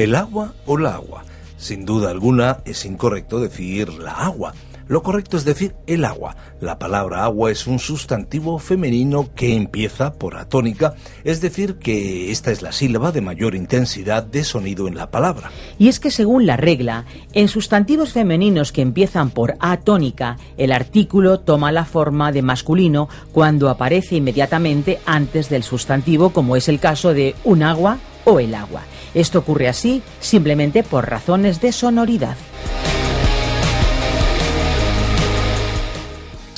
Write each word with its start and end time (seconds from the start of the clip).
¿El 0.00 0.14
agua 0.14 0.54
o 0.64 0.78
la 0.78 0.94
agua? 0.94 1.24
Sin 1.58 1.84
duda 1.84 2.08
alguna 2.08 2.60
es 2.64 2.86
incorrecto 2.86 3.38
decir 3.38 3.92
la 3.92 4.12
agua. 4.12 4.54
Lo 4.88 5.02
correcto 5.02 5.36
es 5.36 5.44
decir 5.44 5.74
el 5.86 6.06
agua. 6.06 6.36
La 6.58 6.78
palabra 6.78 7.22
agua 7.22 7.50
es 7.50 7.66
un 7.66 7.78
sustantivo 7.78 8.58
femenino 8.58 9.28
que 9.34 9.54
empieza 9.54 10.14
por 10.14 10.36
atónica, 10.36 10.94
es 11.22 11.42
decir, 11.42 11.76
que 11.76 12.30
esta 12.30 12.50
es 12.50 12.62
la 12.62 12.72
sílaba 12.72 13.12
de 13.12 13.20
mayor 13.20 13.54
intensidad 13.54 14.22
de 14.22 14.42
sonido 14.42 14.88
en 14.88 14.94
la 14.94 15.10
palabra. 15.10 15.50
Y 15.78 15.88
es 15.88 16.00
que 16.00 16.10
según 16.10 16.46
la 16.46 16.56
regla, 16.56 17.04
en 17.34 17.48
sustantivos 17.48 18.14
femeninos 18.14 18.72
que 18.72 18.80
empiezan 18.80 19.28
por 19.28 19.56
atónica, 19.60 20.38
el 20.56 20.72
artículo 20.72 21.40
toma 21.40 21.72
la 21.72 21.84
forma 21.84 22.32
de 22.32 22.40
masculino 22.40 23.10
cuando 23.32 23.68
aparece 23.68 24.16
inmediatamente 24.16 24.98
antes 25.04 25.50
del 25.50 25.62
sustantivo, 25.62 26.30
como 26.30 26.56
es 26.56 26.70
el 26.70 26.80
caso 26.80 27.12
de 27.12 27.34
un 27.44 27.62
agua 27.62 27.98
o 28.24 28.40
el 28.40 28.54
agua. 28.54 28.82
Esto 29.14 29.40
ocurre 29.40 29.68
así 29.68 30.02
simplemente 30.20 30.82
por 30.82 31.08
razones 31.08 31.60
de 31.60 31.72
sonoridad. 31.72 32.36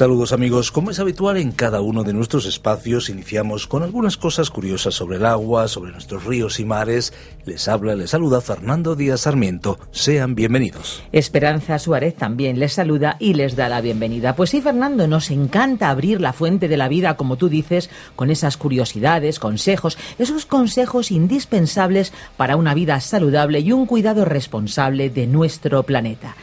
Saludos 0.02 0.32
amigos, 0.32 0.72
como 0.72 0.90
es 0.90 0.98
habitual 0.98 1.36
en 1.36 1.52
cada 1.52 1.80
uno 1.80 2.02
de 2.02 2.12
nuestros 2.12 2.44
espacios, 2.44 3.08
iniciamos 3.08 3.68
con 3.68 3.84
algunas 3.84 4.16
cosas 4.16 4.50
curiosas 4.50 4.94
sobre 4.94 5.18
el 5.18 5.24
agua, 5.24 5.68
sobre 5.68 5.92
nuestros 5.92 6.24
ríos 6.24 6.58
y 6.58 6.64
mares. 6.64 7.12
Les 7.46 7.68
habla, 7.68 7.94
les 7.94 8.10
saluda 8.10 8.40
Fernando 8.40 8.96
Díaz 8.96 9.20
Sarmiento. 9.20 9.78
Sean 9.92 10.34
bienvenidos. 10.34 11.04
Esperanza 11.12 11.78
Suárez 11.78 12.16
también 12.16 12.58
les 12.58 12.72
saluda 12.72 13.14
y 13.20 13.34
les 13.34 13.54
da 13.54 13.68
la 13.68 13.80
bienvenida. 13.80 14.34
Pues 14.34 14.50
sí, 14.50 14.60
Fernando, 14.60 15.06
nos 15.06 15.30
encanta 15.30 15.88
abrir 15.88 16.20
la 16.20 16.32
fuente 16.32 16.66
de 16.66 16.76
la 16.76 16.88
vida, 16.88 17.16
como 17.16 17.36
tú 17.36 17.48
dices, 17.48 17.88
con 18.16 18.32
esas 18.32 18.56
curiosidades, 18.56 19.38
consejos, 19.38 19.96
esos 20.18 20.46
consejos 20.46 21.12
indispensables 21.12 22.12
para 22.36 22.56
una 22.56 22.74
vida 22.74 22.98
saludable 22.98 23.60
y 23.60 23.70
un 23.70 23.86
cuidado 23.86 24.24
responsable 24.24 25.10
de 25.10 25.28
nuestro 25.28 25.84
planeta. 25.84 26.34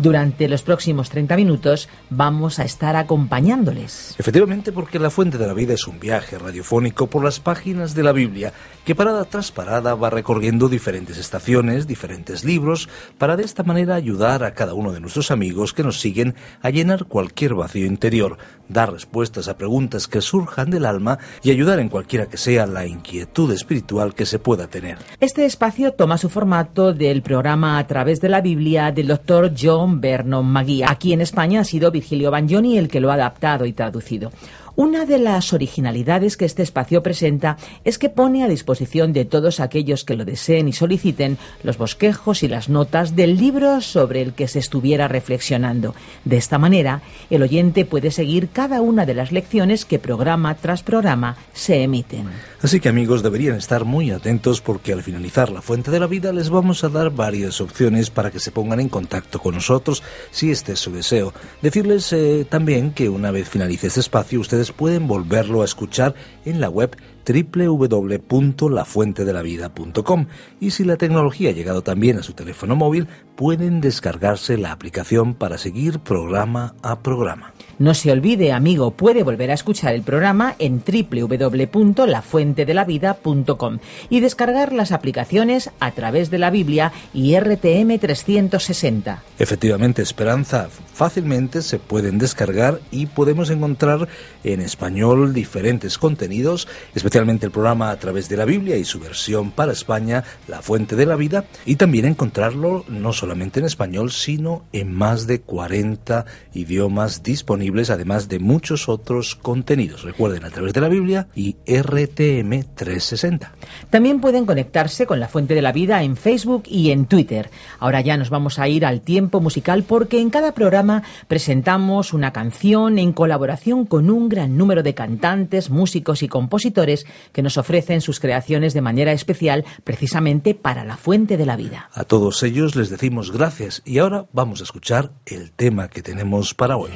Durante 0.00 0.46
los 0.46 0.62
próximos 0.62 1.10
30 1.10 1.34
minutos 1.34 1.88
vamos 2.08 2.60
a 2.60 2.64
estar 2.64 2.94
acompañándoles. 2.94 4.14
Efectivamente, 4.16 4.70
porque 4.70 5.00
La 5.00 5.10
Fuente 5.10 5.38
de 5.38 5.46
la 5.48 5.54
Vida 5.54 5.74
es 5.74 5.88
un 5.88 5.98
viaje 5.98 6.38
radiofónico 6.38 7.08
por 7.08 7.24
las 7.24 7.40
páginas 7.40 7.96
de 7.96 8.04
la 8.04 8.12
Biblia 8.12 8.52
que 8.84 8.94
parada 8.94 9.24
tras 9.24 9.50
parada 9.50 9.96
va 9.96 10.08
recorriendo 10.08 10.68
diferentes 10.68 11.18
estaciones, 11.18 11.88
diferentes 11.88 12.44
libros, 12.44 12.88
para 13.18 13.36
de 13.36 13.42
esta 13.42 13.64
manera 13.64 13.96
ayudar 13.96 14.44
a 14.44 14.54
cada 14.54 14.72
uno 14.72 14.92
de 14.92 15.00
nuestros 15.00 15.32
amigos 15.32 15.74
que 15.74 15.82
nos 15.82 15.98
siguen 16.00 16.36
a 16.62 16.70
llenar 16.70 17.06
cualquier 17.06 17.54
vacío 17.54 17.84
interior, 17.84 18.38
dar 18.68 18.92
respuestas 18.92 19.48
a 19.48 19.58
preguntas 19.58 20.06
que 20.06 20.20
surjan 20.20 20.70
del 20.70 20.86
alma 20.86 21.18
y 21.42 21.50
ayudar 21.50 21.80
en 21.80 21.88
cualquiera 21.88 22.26
que 22.26 22.36
sea 22.36 22.66
la 22.66 22.86
inquietud 22.86 23.52
espiritual 23.52 24.14
que 24.14 24.26
se 24.26 24.38
pueda 24.38 24.68
tener. 24.68 24.98
Este 25.18 25.44
espacio 25.44 25.92
toma 25.92 26.18
su 26.18 26.28
formato 26.28 26.92
del 26.92 27.22
programa 27.22 27.78
A 27.78 27.86
través 27.88 28.20
de 28.20 28.28
la 28.28 28.40
Biblia 28.40 28.92
del 28.92 29.08
doctor 29.08 29.52
John 29.60 29.87
Vernon 29.96 30.46
Magui. 30.46 30.82
Aquí 30.82 31.12
en 31.12 31.20
España 31.20 31.60
ha 31.60 31.64
sido 31.64 31.90
Virgilio 31.90 32.30
Bagnoni 32.30 32.78
el 32.78 32.88
que 32.88 33.00
lo 33.00 33.10
ha 33.10 33.14
adaptado 33.14 33.66
y 33.66 33.72
traducido. 33.72 34.30
Una 34.78 35.06
de 35.06 35.18
las 35.18 35.52
originalidades 35.52 36.36
que 36.36 36.44
este 36.44 36.62
espacio 36.62 37.02
presenta 37.02 37.56
es 37.84 37.98
que 37.98 38.10
pone 38.10 38.44
a 38.44 38.48
disposición 38.48 39.12
de 39.12 39.24
todos 39.24 39.58
aquellos 39.58 40.04
que 40.04 40.14
lo 40.14 40.24
deseen 40.24 40.68
y 40.68 40.72
soliciten 40.72 41.36
los 41.64 41.78
bosquejos 41.78 42.44
y 42.44 42.48
las 42.48 42.68
notas 42.68 43.16
del 43.16 43.36
libro 43.36 43.80
sobre 43.80 44.22
el 44.22 44.34
que 44.34 44.46
se 44.46 44.60
estuviera 44.60 45.08
reflexionando. 45.08 45.96
De 46.24 46.36
esta 46.36 46.58
manera, 46.58 47.02
el 47.28 47.42
oyente 47.42 47.86
puede 47.86 48.12
seguir 48.12 48.50
cada 48.50 48.80
una 48.80 49.04
de 49.04 49.14
las 49.14 49.32
lecciones 49.32 49.84
que 49.84 49.98
programa 49.98 50.54
tras 50.54 50.84
programa 50.84 51.36
se 51.52 51.82
emiten. 51.82 52.28
Así 52.62 52.78
que 52.78 52.88
amigos 52.88 53.24
deberían 53.24 53.56
estar 53.56 53.84
muy 53.84 54.12
atentos 54.12 54.60
porque 54.60 54.92
al 54.92 55.02
finalizar 55.02 55.50
la 55.50 55.60
fuente 55.60 55.90
de 55.90 55.98
la 55.98 56.06
vida 56.06 56.32
les 56.32 56.50
vamos 56.50 56.84
a 56.84 56.88
dar 56.88 57.10
varias 57.10 57.60
opciones 57.60 58.10
para 58.10 58.30
que 58.30 58.38
se 58.38 58.52
pongan 58.52 58.78
en 58.78 58.88
contacto 58.88 59.40
con 59.40 59.56
nosotros 59.56 60.04
si 60.30 60.52
este 60.52 60.74
es 60.74 60.78
su 60.78 60.92
deseo. 60.92 61.34
Decirles 61.62 62.12
eh, 62.12 62.46
también 62.48 62.92
que 62.92 63.08
una 63.08 63.32
vez 63.32 63.48
finalice 63.48 63.88
este 63.88 63.98
espacio 63.98 64.38
ustedes 64.38 64.67
pueden 64.72 65.06
volverlo 65.08 65.62
a 65.62 65.64
escuchar 65.64 66.14
en 66.44 66.60
la 66.60 66.68
web 66.68 66.96
www.lafuentedelavida.com 67.28 70.26
y 70.60 70.70
si 70.70 70.84
la 70.84 70.96
tecnología 70.96 71.50
ha 71.50 71.52
llegado 71.52 71.82
también 71.82 72.16
a 72.18 72.22
su 72.22 72.32
teléfono 72.32 72.76
móvil, 72.76 73.08
pueden 73.36 73.80
descargarse 73.80 74.56
la 74.58 74.72
aplicación 74.72 75.34
para 75.34 75.58
seguir 75.58 76.00
programa 76.00 76.74
a 76.82 77.02
programa. 77.02 77.52
No 77.78 77.94
se 77.94 78.10
olvide, 78.10 78.52
amigo, 78.52 78.90
puede 78.90 79.22
volver 79.22 79.52
a 79.52 79.54
escuchar 79.54 79.94
el 79.94 80.02
programa 80.02 80.56
en 80.58 80.82
www.lafuentedelavida.com 80.84 83.78
y 84.10 84.18
descargar 84.18 84.72
las 84.72 84.90
aplicaciones 84.90 85.70
a 85.78 85.92
través 85.92 86.30
de 86.30 86.38
la 86.38 86.50
Biblia 86.50 86.90
y 87.14 87.38
RTM 87.38 88.00
360. 88.00 89.22
Efectivamente, 89.38 90.02
Esperanza, 90.02 90.68
fácilmente 90.92 91.62
se 91.62 91.78
pueden 91.78 92.18
descargar 92.18 92.80
y 92.90 93.06
podemos 93.06 93.48
encontrar 93.50 94.08
en 94.42 94.60
español 94.60 95.32
diferentes 95.32 95.98
contenidos, 95.98 96.66
especialmente 96.96 97.17
el 97.18 97.50
programa 97.50 97.90
a 97.90 97.98
través 97.98 98.28
de 98.28 98.36
la 98.36 98.44
Biblia 98.44 98.76
y 98.76 98.84
su 98.84 99.00
versión 99.00 99.50
para 99.50 99.72
España, 99.72 100.22
La 100.46 100.62
Fuente 100.62 100.94
de 100.94 101.04
la 101.04 101.16
Vida, 101.16 101.44
y 101.66 101.74
también 101.74 102.04
encontrarlo 102.04 102.84
no 102.86 103.12
solamente 103.12 103.58
en 103.58 103.66
español, 103.66 104.12
sino 104.12 104.66
en 104.72 104.92
más 104.92 105.26
de 105.26 105.40
40 105.40 106.24
idiomas 106.54 107.24
disponibles 107.24 107.90
además 107.90 108.28
de 108.28 108.38
muchos 108.38 108.88
otros 108.88 109.34
contenidos. 109.34 110.04
Recuerden, 110.04 110.44
a 110.44 110.50
través 110.50 110.72
de 110.74 110.80
la 110.80 110.88
Biblia 110.88 111.26
y 111.34 111.56
RTM 111.66 112.74
360. 112.76 113.52
También 113.90 114.20
pueden 114.20 114.46
conectarse 114.46 115.06
con 115.06 115.18
la 115.18 115.26
Fuente 115.26 115.56
de 115.56 115.62
la 115.62 115.72
Vida 115.72 116.04
en 116.04 116.16
Facebook 116.16 116.64
y 116.66 116.92
en 116.92 117.06
Twitter. 117.06 117.50
Ahora 117.80 118.00
ya 118.00 118.16
nos 118.16 118.30
vamos 118.30 118.60
a 118.60 118.68
ir 118.68 118.86
al 118.86 119.00
tiempo 119.00 119.40
musical 119.40 119.82
porque 119.82 120.20
en 120.20 120.30
cada 120.30 120.52
programa 120.52 121.02
presentamos 121.26 122.12
una 122.12 122.32
canción 122.32 123.00
en 123.00 123.12
colaboración 123.12 123.86
con 123.86 124.08
un 124.08 124.28
gran 124.28 124.56
número 124.56 124.84
de 124.84 124.94
cantantes, 124.94 125.68
músicos 125.68 126.22
y 126.22 126.28
compositores 126.28 127.06
que 127.32 127.42
nos 127.42 127.58
ofrecen 127.58 128.00
sus 128.00 128.20
creaciones 128.20 128.74
de 128.74 128.80
manera 128.80 129.12
especial 129.12 129.64
precisamente 129.84 130.54
para 130.54 130.84
la 130.84 130.96
Fuente 130.96 131.36
de 131.36 131.46
la 131.46 131.56
Vida. 131.56 131.90
A 131.92 132.04
todos 132.04 132.42
ellos 132.42 132.76
les 132.76 132.90
decimos 132.90 133.32
gracias 133.32 133.82
y 133.84 133.98
ahora 133.98 134.26
vamos 134.32 134.60
a 134.60 134.64
escuchar 134.64 135.10
el 135.26 135.52
tema 135.52 135.88
que 135.88 136.02
tenemos 136.02 136.54
para 136.54 136.76
hoy. 136.76 136.90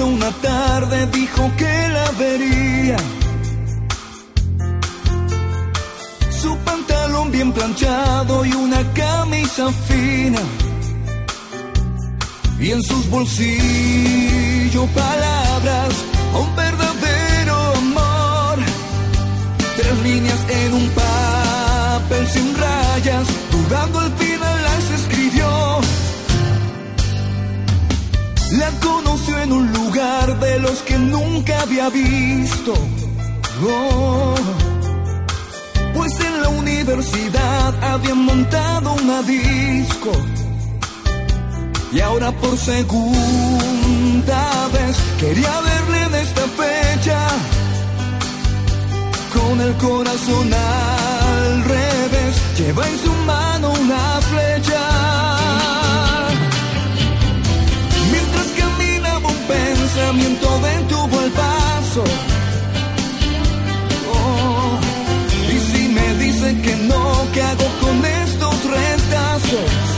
una 0.00 0.30
tarde 0.42 1.06
dijo 1.12 1.50
que 1.56 1.88
la 1.88 2.10
vería. 2.18 2.96
Su 6.30 6.56
pantalón 6.58 7.30
bien 7.30 7.52
planchado 7.52 8.44
y 8.44 8.52
una 8.52 8.82
camisa 8.92 9.70
fina. 9.70 10.40
Y 12.64 12.70
en 12.70 12.82
sus 12.82 13.10
bolsillos 13.10 14.88
palabras 14.94 15.94
un 16.32 16.56
verdadero 16.56 17.56
amor. 17.76 18.56
Tres 19.76 19.98
líneas 20.02 20.40
en 20.48 20.72
un 20.72 20.88
papel 20.88 22.26
sin 22.26 22.56
rayas, 22.56 23.26
dudando 23.52 24.00
al 24.00 24.12
final 24.12 24.62
las 24.62 24.90
escribió. 24.98 25.80
La 28.52 28.70
conoció 28.80 29.38
en 29.40 29.52
un 29.52 29.70
lugar 29.70 30.40
de 30.40 30.58
los 30.60 30.80
que 30.84 30.96
nunca 30.96 31.60
había 31.60 31.90
visto. 31.90 32.72
Oh, 33.62 34.34
pues 35.92 36.18
en 36.18 36.40
la 36.40 36.48
universidad 36.48 37.84
habían 37.92 38.24
montado 38.24 38.94
una 38.94 39.20
disco. 39.20 40.12
Y 41.94 42.00
ahora 42.00 42.32
por 42.32 42.58
segunda 42.58 43.18
vez 44.72 44.96
quería 45.20 45.60
verle 45.60 46.02
en 46.02 46.14
esta 46.16 46.42
fecha 46.60 47.28
con 49.32 49.60
el 49.60 49.74
corazón 49.74 50.52
al 50.52 51.64
revés. 51.64 52.34
Lleva 52.58 52.88
en 52.88 52.98
su 52.98 53.12
mano 53.26 53.70
una 53.70 54.20
flecha. 54.22 54.80
Mientras 58.10 58.46
caminaba 58.58 59.28
un 59.28 59.42
pensamiento 59.46 60.60
detuvo 60.62 61.20
el 61.20 61.30
paso. 61.30 62.04
Oh, 64.12 64.80
y 65.48 65.58
si 65.60 65.88
me 65.90 66.14
dice 66.14 66.60
que 66.60 66.74
no, 66.74 67.24
¿qué 67.32 67.40
hago 67.40 67.68
con 67.80 68.04
estos 68.04 68.64
retazos? 68.64 69.93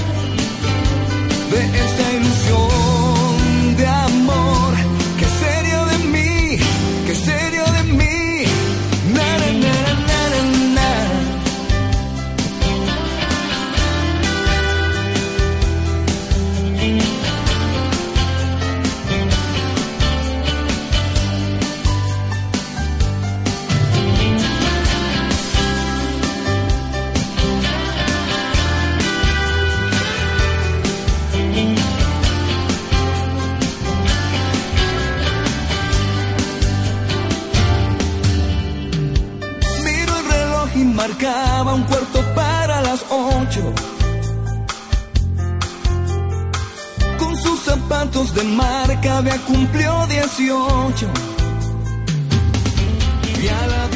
Marca 49.06 49.18
había 49.18 49.38
cumplió 49.44 50.06
18. 50.06 51.06
Y 53.42 53.48
a 53.48 53.66
la 53.66 53.86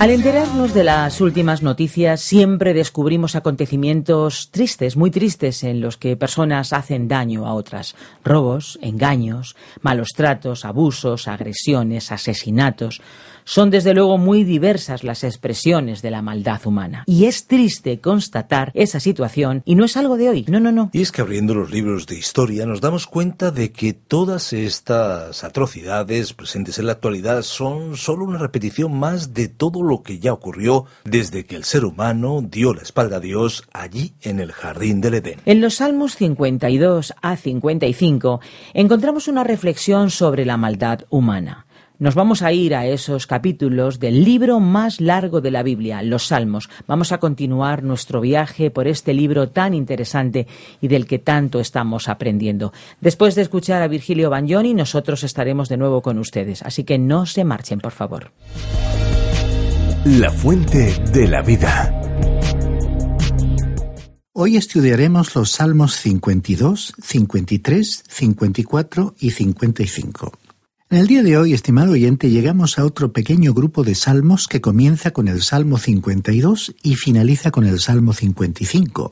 al 0.00 0.10
enterarnos 0.10 0.74
de 0.74 0.82
las 0.82 1.20
últimas 1.20 1.62
noticias, 1.62 2.20
siempre 2.20 2.74
descubrimos 2.74 3.36
acontecimientos 3.36 4.50
tristes, 4.50 4.96
muy 4.96 5.12
tristes, 5.12 5.62
en 5.62 5.80
los 5.80 5.96
que 5.96 6.16
personas 6.16 6.72
hacen 6.72 7.06
daño 7.06 7.46
a 7.46 7.54
otras. 7.54 7.94
Robos, 8.24 8.78
engaños, 8.82 9.54
malos 9.82 10.08
tratos, 10.14 10.64
abusos, 10.64 11.28
agresiones, 11.28 12.10
asesinatos. 12.10 13.00
Son 13.44 13.70
desde 13.70 13.92
luego 13.92 14.16
muy 14.16 14.42
diversas 14.42 15.04
las 15.04 15.22
expresiones 15.22 16.00
de 16.00 16.10
la 16.10 16.22
maldad 16.22 16.60
humana. 16.64 17.04
Y 17.06 17.26
es 17.26 17.46
triste 17.46 18.00
constatar 18.00 18.70
esa 18.74 19.00
situación 19.00 19.62
y 19.66 19.74
no 19.74 19.84
es 19.84 19.96
algo 19.96 20.16
de 20.16 20.30
hoy, 20.30 20.44
no, 20.48 20.60
no, 20.60 20.72
no. 20.72 20.90
Y 20.92 21.02
es 21.02 21.12
que 21.12 21.20
abriendo 21.20 21.54
los 21.54 21.70
libros 21.70 22.06
de 22.06 22.18
historia 22.18 22.64
nos 22.64 22.80
damos 22.80 23.06
cuenta 23.06 23.50
de 23.50 23.70
que 23.70 23.92
todas 23.92 24.52
estas 24.52 25.44
atrocidades 25.44 26.32
presentes 26.32 26.78
en 26.78 26.86
la 26.86 26.92
actualidad 26.92 27.42
son 27.42 27.96
solo 27.96 28.24
una 28.24 28.38
repetición 28.38 28.98
más 28.98 29.34
de 29.34 29.48
todo 29.48 29.82
lo 29.82 30.02
que 30.02 30.18
ya 30.18 30.32
ocurrió 30.32 30.86
desde 31.04 31.44
que 31.44 31.56
el 31.56 31.64
ser 31.64 31.84
humano 31.84 32.42
dio 32.42 32.72
la 32.72 32.82
espalda 32.82 33.16
a 33.16 33.20
Dios 33.20 33.64
allí 33.72 34.14
en 34.22 34.40
el 34.40 34.52
jardín 34.52 35.00
del 35.00 35.14
Edén. 35.14 35.40
En 35.44 35.60
los 35.60 35.74
Salmos 35.74 36.16
52 36.16 37.14
a 37.20 37.36
55 37.36 38.40
encontramos 38.72 39.28
una 39.28 39.44
reflexión 39.44 40.10
sobre 40.10 40.46
la 40.46 40.56
maldad 40.56 41.00
humana. 41.10 41.66
Nos 41.96 42.16
vamos 42.16 42.42
a 42.42 42.52
ir 42.52 42.74
a 42.74 42.86
esos 42.86 43.28
capítulos 43.28 44.00
del 44.00 44.24
libro 44.24 44.58
más 44.58 45.00
largo 45.00 45.40
de 45.40 45.52
la 45.52 45.62
Biblia, 45.62 46.02
los 46.02 46.26
Salmos. 46.26 46.68
Vamos 46.88 47.12
a 47.12 47.18
continuar 47.18 47.84
nuestro 47.84 48.20
viaje 48.20 48.70
por 48.72 48.88
este 48.88 49.14
libro 49.14 49.50
tan 49.50 49.74
interesante 49.74 50.48
y 50.80 50.88
del 50.88 51.06
que 51.06 51.20
tanto 51.20 51.60
estamos 51.60 52.08
aprendiendo. 52.08 52.72
Después 53.00 53.36
de 53.36 53.42
escuchar 53.42 53.80
a 53.80 53.86
Virgilio 53.86 54.28
Bagnoni, 54.28 54.74
nosotros 54.74 55.22
estaremos 55.22 55.68
de 55.68 55.76
nuevo 55.76 56.02
con 56.02 56.18
ustedes, 56.18 56.62
así 56.62 56.82
que 56.82 56.98
no 56.98 57.26
se 57.26 57.44
marchen, 57.44 57.78
por 57.78 57.92
favor. 57.92 58.32
La 60.04 60.32
fuente 60.32 61.00
de 61.12 61.28
la 61.28 61.42
vida. 61.42 62.00
Hoy 64.32 64.56
estudiaremos 64.56 65.36
los 65.36 65.52
Salmos 65.52 65.94
52, 65.94 66.94
53, 67.00 68.04
54 68.08 69.14
y 69.20 69.30
55. 69.30 70.32
En 70.90 70.98
el 70.98 71.06
día 71.06 71.22
de 71.22 71.38
hoy, 71.38 71.54
estimado 71.54 71.92
oyente, 71.92 72.28
llegamos 72.28 72.78
a 72.78 72.84
otro 72.84 73.10
pequeño 73.10 73.54
grupo 73.54 73.84
de 73.84 73.94
salmos 73.94 74.46
que 74.46 74.60
comienza 74.60 75.12
con 75.12 75.28
el 75.28 75.40
Salmo 75.40 75.78
52 75.78 76.74
y 76.82 76.94
finaliza 76.96 77.50
con 77.50 77.64
el 77.64 77.80
Salmo 77.80 78.12
55, 78.12 79.10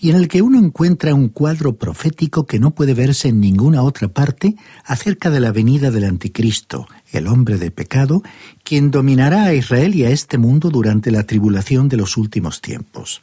y 0.00 0.10
en 0.10 0.16
el 0.16 0.26
que 0.26 0.42
uno 0.42 0.58
encuentra 0.58 1.14
un 1.14 1.28
cuadro 1.28 1.76
profético 1.76 2.46
que 2.46 2.58
no 2.58 2.72
puede 2.72 2.94
verse 2.94 3.28
en 3.28 3.38
ninguna 3.38 3.82
otra 3.82 4.08
parte 4.08 4.56
acerca 4.84 5.30
de 5.30 5.38
la 5.38 5.52
venida 5.52 5.92
del 5.92 6.04
Anticristo, 6.04 6.88
el 7.12 7.28
hombre 7.28 7.58
de 7.58 7.70
pecado, 7.70 8.22
quien 8.64 8.90
dominará 8.90 9.44
a 9.44 9.54
Israel 9.54 9.94
y 9.94 10.04
a 10.04 10.10
este 10.10 10.36
mundo 10.36 10.68
durante 10.68 11.12
la 11.12 11.22
tribulación 11.22 11.88
de 11.88 11.96
los 11.96 12.16
últimos 12.16 12.60
tiempos. 12.60 13.20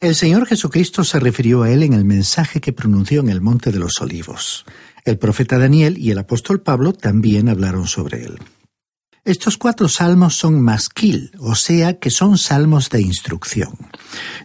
El 0.00 0.14
Señor 0.14 0.46
Jesucristo 0.46 1.02
se 1.02 1.18
refirió 1.18 1.62
a 1.62 1.70
él 1.70 1.82
en 1.82 1.94
el 1.94 2.04
mensaje 2.04 2.60
que 2.60 2.74
pronunció 2.74 3.20
en 3.20 3.30
el 3.30 3.40
Monte 3.40 3.72
de 3.72 3.78
los 3.78 4.02
Olivos. 4.02 4.66
El 5.04 5.18
profeta 5.18 5.58
Daniel 5.58 5.98
y 5.98 6.10
el 6.10 6.18
apóstol 6.18 6.62
Pablo 6.62 6.94
también 6.94 7.48
hablaron 7.50 7.86
sobre 7.86 8.24
él. 8.24 8.38
Estos 9.24 9.56
cuatro 9.56 9.88
salmos 9.88 10.36
son 10.36 10.60
masquil, 10.60 11.32
o 11.38 11.54
sea 11.54 11.98
que 11.98 12.10
son 12.10 12.36
salmos 12.36 12.90
de 12.90 13.00
instrucción. 13.00 13.72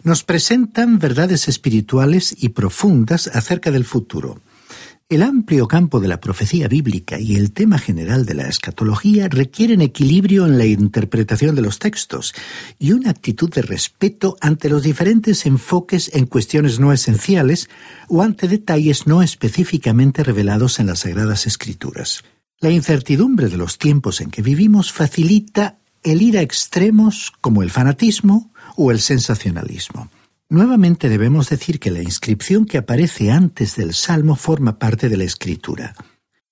Nos 0.03 0.23
presentan 0.23 1.00
verdades 1.00 1.50
espirituales 1.50 2.33
y 2.38 2.50
profundas 2.50 3.27
acerca 3.27 3.71
del 3.71 3.83
futuro. 3.83 4.41
El 5.09 5.23
amplio 5.23 5.67
campo 5.67 6.00
de 6.00 6.07
la 6.07 6.21
profecía 6.21 6.67
bíblica 6.67 7.19
y 7.19 7.35
el 7.35 7.51
tema 7.51 7.79
general 7.79 8.27
de 8.27 8.35
la 8.35 8.47
escatología 8.47 9.27
requieren 9.27 9.81
equilibrio 9.81 10.45
en 10.45 10.59
la 10.59 10.67
interpretación 10.67 11.56
de 11.56 11.63
los 11.63 11.79
textos 11.79 12.35
y 12.77 12.91
una 12.91 13.09
actitud 13.09 13.51
de 13.51 13.63
respeto 13.63 14.38
ante 14.39 14.69
los 14.69 14.83
diferentes 14.83 15.47
enfoques 15.47 16.11
en 16.13 16.27
cuestiones 16.27 16.79
no 16.79 16.94
esenciales 16.94 17.71
o 18.07 18.21
ante 18.21 18.47
detalles 18.47 19.07
no 19.07 19.23
específicamente 19.23 20.23
revelados 20.23 20.79
en 20.79 20.85
las 20.85 21.00
Sagradas 21.00 21.47
Escrituras. 21.47 22.23
La 22.59 22.69
incertidumbre 22.69 23.50
de 23.50 23.57
los 23.57 23.79
tiempos 23.79 24.21
en 24.21 24.29
que 24.29 24.44
vivimos 24.44 24.91
facilita 24.91 25.79
el 26.03 26.21
ir 26.21 26.38
a 26.38 26.44
extremos 26.44 27.33
como 27.41 27.63
el 27.63 27.71
fanatismo 27.71 28.53
o 28.75 28.91
el 28.91 29.00
sensacionalismo. 29.00 30.12
Nuevamente 30.51 31.10
debemos 31.10 31.48
decir 31.50 31.80
que 31.80 31.92
la 31.92 32.01
inscripción 32.01 32.66
que 32.66 32.80
aparece 32.80 33.29
antes 33.29 33.75
del 33.75 33.94
salmo 33.94 34.36
forma 34.36 34.79
parte 34.79 35.08
de 35.08 35.15
la 35.15 35.24
escritura. 35.24 35.94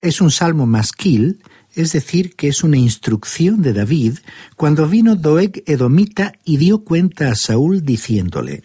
Es 0.00 0.20
un 0.20 0.30
salmo 0.30 0.66
masquil, 0.66 1.42
es 1.74 1.90
decir, 1.90 2.36
que 2.36 2.46
es 2.46 2.62
una 2.62 2.76
instrucción 2.76 3.60
de 3.60 3.72
David 3.72 4.18
cuando 4.54 4.86
vino 4.86 5.16
Doeg 5.16 5.64
Edomita 5.66 6.32
y 6.44 6.58
dio 6.58 6.84
cuenta 6.84 7.28
a 7.28 7.34
Saúl 7.34 7.84
diciéndole, 7.84 8.62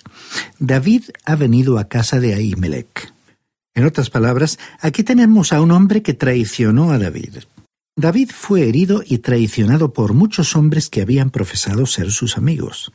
David 0.59 1.05
ha 1.25 1.35
venido 1.35 1.79
a 1.79 1.87
casa 1.87 2.19
de 2.19 2.35
Ahimelech. 2.35 3.11
En 3.73 3.85
otras 3.85 4.11
palabras, 4.11 4.59
aquí 4.81 5.03
tenemos 5.03 5.51
a 5.51 5.61
un 5.61 5.71
hombre 5.71 6.03
que 6.03 6.13
traicionó 6.13 6.91
a 6.91 6.99
David. 6.99 7.37
David 7.95 8.31
fue 8.33 8.67
herido 8.67 9.03
y 9.05 9.19
traicionado 9.19 9.93
por 9.93 10.13
muchos 10.13 10.55
hombres 10.55 10.89
que 10.89 11.01
habían 11.01 11.29
profesado 11.29 11.85
ser 11.85 12.11
sus 12.11 12.37
amigos. 12.37 12.91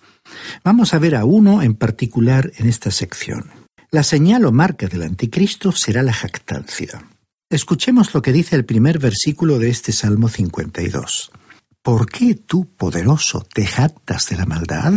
Vamos 0.65 0.93
a 0.93 0.99
ver 0.99 1.15
a 1.15 1.25
uno 1.25 1.63
en 1.63 1.75
particular 1.75 2.53
en 2.57 2.69
esta 2.69 2.91
sección. 2.91 3.51
La 3.93 4.03
señal 4.03 4.45
o 4.45 4.53
marca 4.53 4.89
del 4.89 5.05
anticristo 5.05 5.71
será 5.71 6.03
la 6.03 6.13
jactancia. 6.13 7.09
Escuchemos 7.49 8.13
lo 8.13 8.23
que 8.23 8.33
dice 8.33 8.57
el 8.57 8.65
primer 8.65 8.99
versículo 8.99 9.59
de 9.59 9.71
este 9.71 9.93
Salmo 9.93 10.29
52. 10.29 11.31
¿Por 11.81 12.11
qué 12.11 12.35
tú, 12.35 12.67
poderoso, 12.77 13.47
te 13.55 13.67
jactas 13.67 14.27
de 14.27 14.37
la 14.37 14.47
maldad? 14.47 14.93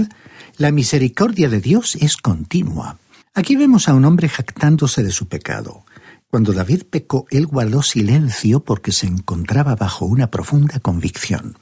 La 0.57 0.71
misericordia 0.71 1.47
de 1.47 1.61
Dios 1.61 1.95
es 1.95 2.17
continua. 2.17 2.97
Aquí 3.33 3.55
vemos 3.55 3.87
a 3.87 3.93
un 3.93 4.03
hombre 4.03 4.27
jactándose 4.27 5.03
de 5.03 5.11
su 5.11 5.27
pecado. 5.27 5.85
Cuando 6.31 6.53
David 6.53 6.83
pecó, 6.89 7.25
él 7.29 7.45
guardó 7.45 7.83
silencio 7.83 8.61
porque 8.61 8.93
se 8.93 9.05
encontraba 9.05 9.75
bajo 9.75 10.05
una 10.05 10.31
profunda 10.31 10.79
convicción. 10.79 11.57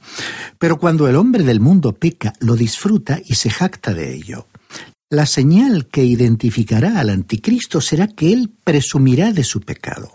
Pero 0.59 0.77
cuando 0.77 1.07
el 1.07 1.15
hombre 1.15 1.43
del 1.43 1.59
mundo 1.59 1.93
peca, 1.93 2.33
lo 2.39 2.55
disfruta 2.55 3.19
y 3.25 3.33
se 3.33 3.49
jacta 3.49 3.95
de 3.95 4.13
ello. 4.13 4.45
La 5.09 5.25
señal 5.25 5.87
que 5.87 6.03
identificará 6.05 6.99
al 6.99 7.09
anticristo 7.09 7.81
será 7.81 8.07
que 8.07 8.31
él 8.31 8.51
presumirá 8.63 9.33
de 9.33 9.43
su 9.43 9.61
pecado. 9.61 10.13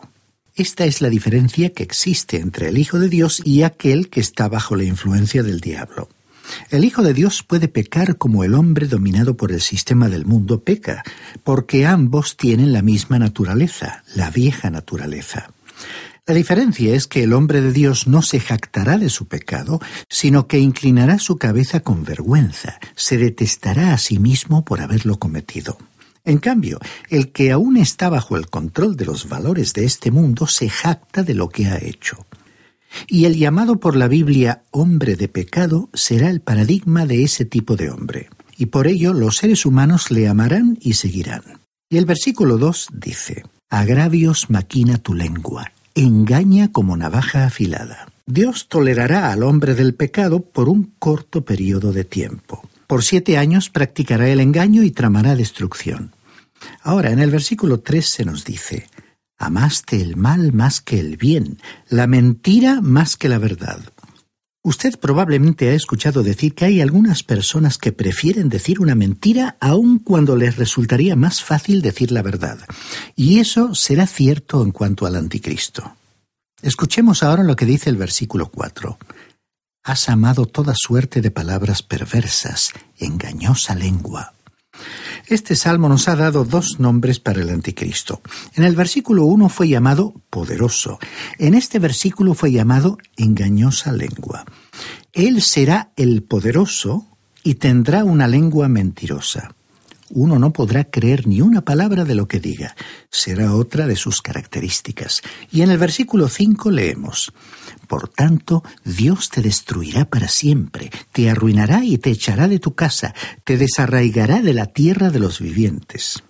Esta 0.55 0.85
es 0.85 1.01
la 1.01 1.11
diferencia 1.11 1.71
que 1.71 1.83
existe 1.83 2.37
entre 2.37 2.69
el 2.69 2.79
Hijo 2.79 3.01
de 3.01 3.09
Dios 3.09 3.43
y 3.45 3.63
aquel 3.63 4.09
que 4.09 4.21
está 4.21 4.49
bajo 4.49 4.77
la 4.77 4.85
influencia 4.85 5.43
del 5.43 5.59
diablo. 5.59 6.09
El 6.71 6.85
Hijo 6.85 7.03
de 7.03 7.15
Dios 7.15 7.43
puede 7.43 7.69
pecar 7.69 8.17
como 8.17 8.45
el 8.45 8.55
hombre 8.55 8.87
dominado 8.87 9.37
por 9.37 9.53
el 9.53 9.61
sistema 9.61 10.09
del 10.09 10.27
mundo 10.27 10.61
peca, 10.63 11.03
porque 11.43 11.87
ambos 11.87 12.37
tienen 12.37 12.73
la 12.73 12.83
misma 12.83 13.19
naturaleza, 13.19 14.05
la 14.15 14.31
vieja 14.31 14.71
naturaleza. 14.71 15.51
La 16.27 16.35
diferencia 16.35 16.95
es 16.95 17.07
que 17.07 17.23
el 17.23 17.35
hombre 17.35 17.61
de 17.61 17.71
Dios 17.71 18.07
no 18.07 18.23
se 18.23 18.41
jactará 18.41 18.97
de 18.97 19.11
su 19.11 19.27
pecado, 19.27 19.81
sino 20.09 20.47
que 20.47 20.59
inclinará 20.59 21.19
su 21.19 21.37
cabeza 21.37 21.81
con 21.81 22.03
vergüenza, 22.05 22.79
se 22.95 23.19
detestará 23.19 23.93
a 23.93 23.99
sí 23.99 24.19
mismo 24.19 24.65
por 24.65 24.81
haberlo 24.81 25.19
cometido. 25.19 25.77
En 26.25 26.39
cambio, 26.39 26.79
el 27.11 27.31
que 27.33 27.53
aún 27.53 27.77
está 27.77 28.09
bajo 28.09 28.39
el 28.39 28.49
control 28.49 28.97
de 28.97 29.05
los 29.05 29.29
valores 29.29 29.75
de 29.75 29.85
este 29.85 30.11
mundo 30.11 30.47
se 30.47 30.71
jacta 30.71 31.23
de 31.23 31.35
lo 31.35 31.51
que 31.51 31.67
ha 31.67 31.77
hecho. 31.77 32.25
Y 33.09 33.25
el 33.25 33.37
llamado 33.37 33.81
por 33.81 33.97
la 33.97 34.09
Biblia 34.09 34.63
hombre 34.71 35.17
de 35.17 35.29
pecado 35.29 35.89
será 35.93 36.31
el 36.31 36.41
paradigma 36.41 37.07
de 37.07 37.25
ese 37.25 37.45
tipo 37.45 37.77
de 37.77 37.91
hombre. 37.91 38.29
Y 38.57 38.67
por 38.67 38.87
ello 38.87 39.13
los 39.13 39.37
seres 39.39 39.67
humanos 39.67 40.11
le 40.11 40.29
amarán 40.29 40.79
y 40.81 40.95
seguirán. 40.95 41.43
Y 41.91 41.97
el 41.99 42.07
versículo 42.07 42.59
2 42.59 42.89
dice, 42.93 43.45
Agravios 43.71 44.51
maquina 44.51 44.99
tu 44.99 45.15
lengua, 45.15 45.73
engaña 45.95 46.71
como 46.71 46.97
navaja 46.97 47.45
afilada. 47.45 48.09
Dios 48.27 48.69
tolerará 48.69 49.33
al 49.33 49.43
hombre 49.43 49.75
del 49.75 49.95
pecado 49.95 50.41
por 50.41 50.69
un 50.69 50.95
corto 50.99 51.45
periodo 51.45 51.93
de 51.93 52.05
tiempo. 52.05 52.63
Por 52.87 53.03
siete 53.03 53.37
años 53.37 53.71
practicará 53.71 54.29
el 54.29 54.41
engaño 54.41 54.83
y 54.83 54.91
tramará 54.91 55.35
destrucción. 55.35 56.13
Ahora, 56.83 57.11
en 57.11 57.19
el 57.19 57.31
versículo 57.31 57.81
3 57.81 58.07
se 58.07 58.25
nos 58.25 58.45
dice, 58.45 58.89
Amaste 59.39 60.01
el 60.01 60.17
mal 60.17 60.53
más 60.53 60.81
que 60.81 61.01
el 61.01 61.17
bien, 61.17 61.59
la 61.89 62.07
mentira 62.07 62.81
más 62.81 63.17
que 63.17 63.29
la 63.29 63.39
verdad. 63.39 63.81
Usted 64.67 64.99
probablemente 64.99 65.69
ha 65.69 65.75
escuchado 65.75 66.23
decir 66.23 66.55
que 66.55 66.65
hay 66.65 66.81
algunas 66.81 67.23
personas 67.23 67.77
que 67.77 67.93
prefieren 67.93 68.49
decir 68.49 68.81
una 68.81 68.95
mentira 68.95 69.59
aun 69.61 69.99
cuando 69.99 70.37
les 70.37 70.57
resultaría 70.57 71.17
más 71.17 71.43
fácil 71.43 71.83
decir 71.83 72.11
la 72.11 72.23
verdad. 72.23 72.59
Y 73.15 73.41
eso 73.41 73.75
será 73.75 74.07
cierto 74.07 74.63
en 74.63 74.73
cuanto 74.73 75.05
al 75.05 75.17
anticristo. 75.17 75.97
Escuchemos 76.63 77.23
ahora 77.23 77.43
lo 77.43 77.57
que 77.57 77.67
dice 77.67 77.91
el 77.91 77.97
versículo 77.97 78.51
4. 78.51 78.97
Has 79.83 80.09
amado 80.09 80.47
toda 80.47 80.73
suerte 80.75 81.21
de 81.21 81.31
palabras 81.31 81.83
perversas, 81.83 82.73
engañosa 82.99 83.75
lengua. 83.75 84.34
Este 85.27 85.57
salmo 85.57 85.89
nos 85.89 86.09
ha 86.09 86.17
dado 86.17 86.45
dos 86.45 86.79
nombres 86.79 87.21
para 87.21 87.41
el 87.41 87.51
anticristo. 87.51 88.21
En 88.55 88.65
el 88.65 88.77
versículo 88.77 89.25
1 89.25 89.49
fue 89.49 89.69
llamado 89.69 90.15
poderoso. 90.31 90.99
En 91.39 91.55
este 91.55 91.79
versículo 91.79 92.35
fue 92.35 92.53
llamado 92.53 92.99
engañosa 93.17 93.93
lengua. 93.93 94.45
Él 95.13 95.43
será 95.43 95.91
el 95.97 96.23
poderoso 96.23 97.07
y 97.43 97.55
tendrá 97.55 98.05
una 98.05 98.27
lengua 98.27 98.69
mentirosa. 98.69 99.55
Uno 100.11 100.39
no 100.39 100.53
podrá 100.53 100.85
creer 100.85 101.27
ni 101.27 101.41
una 101.41 101.63
palabra 101.63 102.05
de 102.05 102.15
lo 102.15 102.29
que 102.29 102.41
diga. 102.41 102.77
Será 103.11 103.55
otra 103.55 103.87
de 103.87 103.97
sus 103.97 104.23
características. 104.23 105.23
Y 105.51 105.63
en 105.63 105.71
el 105.71 105.79
versículo 105.79 106.29
5 106.29 106.71
leemos, 106.71 107.33
Por 107.89 108.09
tanto, 108.09 108.63
Dios 108.85 109.31
te 109.31 109.43
destruirá 109.43 110.05
para 110.05 110.29
siempre, 110.29 110.91
te 111.13 111.31
arruinará 111.31 111.85
y 111.85 111.99
te 111.99 112.11
echará 112.11 112.49
de 112.49 112.59
tu 112.59 112.75
casa, 112.75 113.15
te 113.45 113.57
desarraigará 113.57 114.43
de 114.43 114.55
la 114.55 114.67
tierra 114.67 115.11
de 115.11 115.21
los 115.21 115.41
vivientes. 115.41 116.23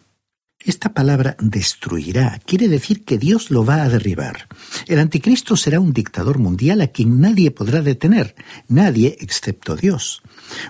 Esta 0.64 0.94
palabra 0.94 1.36
destruirá 1.40 2.40
quiere 2.46 2.68
decir 2.68 3.04
que 3.04 3.18
Dios 3.18 3.50
lo 3.50 3.66
va 3.66 3.82
a 3.82 3.88
derribar. 3.90 4.48
El 4.86 4.98
anticristo 4.98 5.58
será 5.58 5.78
un 5.78 5.92
dictador 5.92 6.38
mundial 6.38 6.80
a 6.80 6.86
quien 6.86 7.20
nadie 7.20 7.50
podrá 7.50 7.82
detener, 7.82 8.34
nadie 8.66 9.18
excepto 9.20 9.76
Dios. 9.76 10.22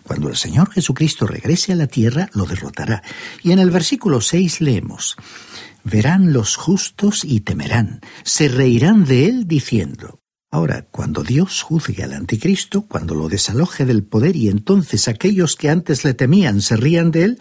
Cuando 0.03 0.29
el 0.29 0.37
Señor 0.37 0.73
Jesucristo 0.73 1.29
regrese 1.29 1.73
a 1.73 1.77
la 1.77 1.87
tierra, 1.87 2.29
lo 2.35 2.45
derrotará. 2.45 3.05
Y 3.45 3.53
en 3.53 3.61
el 3.61 3.71
versículo 3.71 4.21
6 4.21 4.61
leemos, 4.61 5.17
Verán 5.85 6.33
los 6.33 6.57
justos 6.57 7.25
y 7.25 7.41
temerán, 7.41 8.01
se 8.25 8.49
reirán 8.49 9.05
de 9.05 9.27
él 9.27 9.47
diciendo, 9.47 10.21
Ahora, 10.51 10.87
cuando 10.91 11.25
Dios 11.25 11.63
juzgue 11.63 12.05
al 12.05 12.13
anticristo, 12.13 12.83
cuando 12.83 13.15
lo 13.15 13.29
desaloje 13.29 13.85
del 13.85 14.05
poder 14.05 14.37
y 14.37 14.49
entonces 14.49 15.09
aquellos 15.09 15.57
que 15.57 15.69
antes 15.69 16.05
le 16.05 16.15
temían 16.15 16.61
se 16.63 16.77
rían 16.77 17.11
de 17.11 17.25
él, 17.25 17.39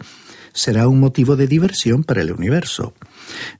será 0.54 0.88
un 0.88 1.00
motivo 1.00 1.36
de 1.36 1.46
diversión 1.46 2.04
para 2.04 2.22
el 2.22 2.32
universo. 2.32 2.94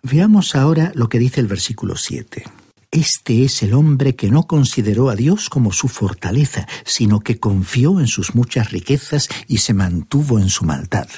Veamos 0.03 0.55
ahora 0.55 0.93
lo 0.95 1.11
que 1.11 1.19
dice 1.19 1.41
el 1.41 1.47
versículo 1.47 1.97
7. 1.97 2.45
Este 2.91 3.45
es 3.45 3.63
el 3.65 3.75
hombre 3.75 4.15
que 4.15 4.31
no 4.31 4.47
consideró 4.47 5.11
a 5.11 5.17
Dios 5.17 5.51
como 5.51 5.73
su 5.73 5.89
fortaleza, 5.89 6.69
sino 6.85 7.21
que 7.21 7.41
confió 7.41 7.99
en 7.99 8.07
sus 8.07 8.37
muchas 8.37 8.71
riquezas 8.71 9.29
y 9.49 9.59
se 9.59 9.75
mantuvo 9.75 10.39
en 10.39 10.49
su 10.49 10.65
maldad. 10.65 11.09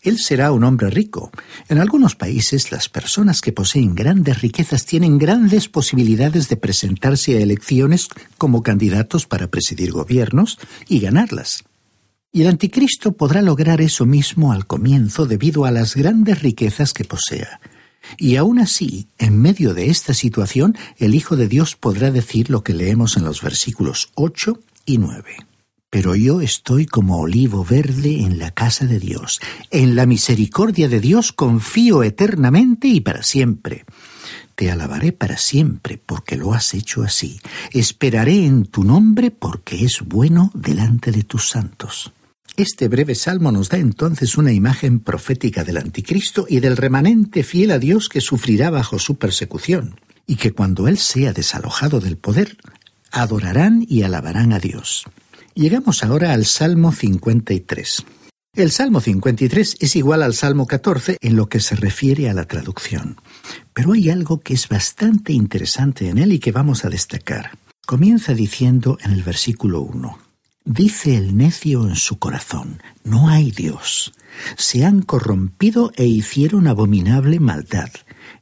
Él 0.00 0.18
será 0.18 0.52
un 0.52 0.62
hombre 0.62 0.90
rico. 0.90 1.32
En 1.68 1.78
algunos 1.78 2.14
países 2.14 2.70
las 2.70 2.88
personas 2.88 3.40
que 3.40 3.52
poseen 3.52 3.96
grandes 3.96 4.40
riquezas 4.40 4.86
tienen 4.86 5.18
grandes 5.18 5.68
posibilidades 5.68 6.48
de 6.48 6.56
presentarse 6.56 7.36
a 7.36 7.40
elecciones 7.40 8.08
como 8.38 8.62
candidatos 8.62 9.26
para 9.26 9.48
presidir 9.48 9.90
gobiernos 9.90 10.58
y 10.88 11.00
ganarlas. 11.00 11.64
Y 12.32 12.42
el 12.42 12.48
anticristo 12.48 13.12
podrá 13.12 13.40
lograr 13.40 13.80
eso 13.80 14.04
mismo 14.04 14.52
al 14.52 14.66
comienzo 14.66 15.26
debido 15.26 15.64
a 15.64 15.70
las 15.70 15.96
grandes 15.96 16.42
riquezas 16.42 16.92
que 16.92 17.04
posea. 17.04 17.60
Y 18.16 18.36
aún 18.36 18.58
así, 18.58 19.08
en 19.18 19.38
medio 19.40 19.74
de 19.74 19.90
esta 19.90 20.14
situación, 20.14 20.76
el 20.98 21.14
Hijo 21.14 21.36
de 21.36 21.48
Dios 21.48 21.76
podrá 21.76 22.10
decir 22.10 22.50
lo 22.50 22.62
que 22.62 22.74
leemos 22.74 23.16
en 23.16 23.24
los 23.24 23.42
versículos 23.42 24.10
8 24.14 24.60
y 24.86 24.98
9. 24.98 25.36
Pero 25.90 26.14
yo 26.14 26.42
estoy 26.42 26.84
como 26.84 27.18
olivo 27.18 27.64
verde 27.64 28.20
en 28.20 28.38
la 28.38 28.50
casa 28.50 28.84
de 28.84 28.98
Dios. 28.98 29.40
En 29.70 29.96
la 29.96 30.04
misericordia 30.04 30.88
de 30.88 31.00
Dios 31.00 31.32
confío 31.32 32.02
eternamente 32.02 32.88
y 32.88 33.00
para 33.00 33.22
siempre. 33.22 33.86
Te 34.54 34.70
alabaré 34.70 35.12
para 35.12 35.38
siempre 35.38 35.98
porque 36.04 36.36
lo 36.36 36.52
has 36.52 36.74
hecho 36.74 37.02
así. 37.02 37.40
Esperaré 37.72 38.44
en 38.44 38.66
tu 38.66 38.84
nombre 38.84 39.30
porque 39.30 39.84
es 39.84 40.02
bueno 40.04 40.50
delante 40.52 41.10
de 41.10 41.22
tus 41.22 41.48
santos. 41.48 42.12
Este 42.58 42.88
breve 42.88 43.14
salmo 43.14 43.52
nos 43.52 43.68
da 43.68 43.78
entonces 43.78 44.36
una 44.36 44.52
imagen 44.52 44.98
profética 44.98 45.62
del 45.62 45.76
anticristo 45.76 46.44
y 46.48 46.58
del 46.58 46.76
remanente 46.76 47.44
fiel 47.44 47.70
a 47.70 47.78
Dios 47.78 48.08
que 48.08 48.20
sufrirá 48.20 48.68
bajo 48.68 48.98
su 48.98 49.14
persecución, 49.14 50.00
y 50.26 50.34
que 50.34 50.50
cuando 50.50 50.88
él 50.88 50.98
sea 50.98 51.32
desalojado 51.32 52.00
del 52.00 52.16
poder, 52.16 52.56
adorarán 53.12 53.86
y 53.88 54.02
alabarán 54.02 54.52
a 54.52 54.58
Dios. 54.58 55.04
Llegamos 55.54 56.02
ahora 56.02 56.32
al 56.32 56.46
Salmo 56.46 56.90
53. 56.90 58.04
El 58.56 58.72
Salmo 58.72 59.00
53 59.00 59.76
es 59.78 59.94
igual 59.94 60.24
al 60.24 60.34
Salmo 60.34 60.66
14 60.66 61.18
en 61.20 61.36
lo 61.36 61.48
que 61.48 61.60
se 61.60 61.76
refiere 61.76 62.28
a 62.28 62.34
la 62.34 62.46
traducción, 62.46 63.20
pero 63.72 63.92
hay 63.92 64.10
algo 64.10 64.40
que 64.40 64.54
es 64.54 64.68
bastante 64.68 65.32
interesante 65.32 66.08
en 66.08 66.18
él 66.18 66.32
y 66.32 66.40
que 66.40 66.50
vamos 66.50 66.84
a 66.84 66.90
destacar. 66.90 67.52
Comienza 67.86 68.34
diciendo 68.34 68.98
en 69.04 69.12
el 69.12 69.22
versículo 69.22 69.80
1, 69.82 70.27
Dice 70.68 71.16
el 71.16 71.34
necio 71.34 71.88
en 71.88 71.96
su 71.96 72.18
corazón, 72.18 72.82
no 73.02 73.30
hay 73.30 73.52
Dios. 73.52 74.12
Se 74.58 74.84
han 74.84 75.00
corrompido 75.00 75.92
e 75.96 76.04
hicieron 76.04 76.66
abominable 76.66 77.40
maldad. 77.40 77.88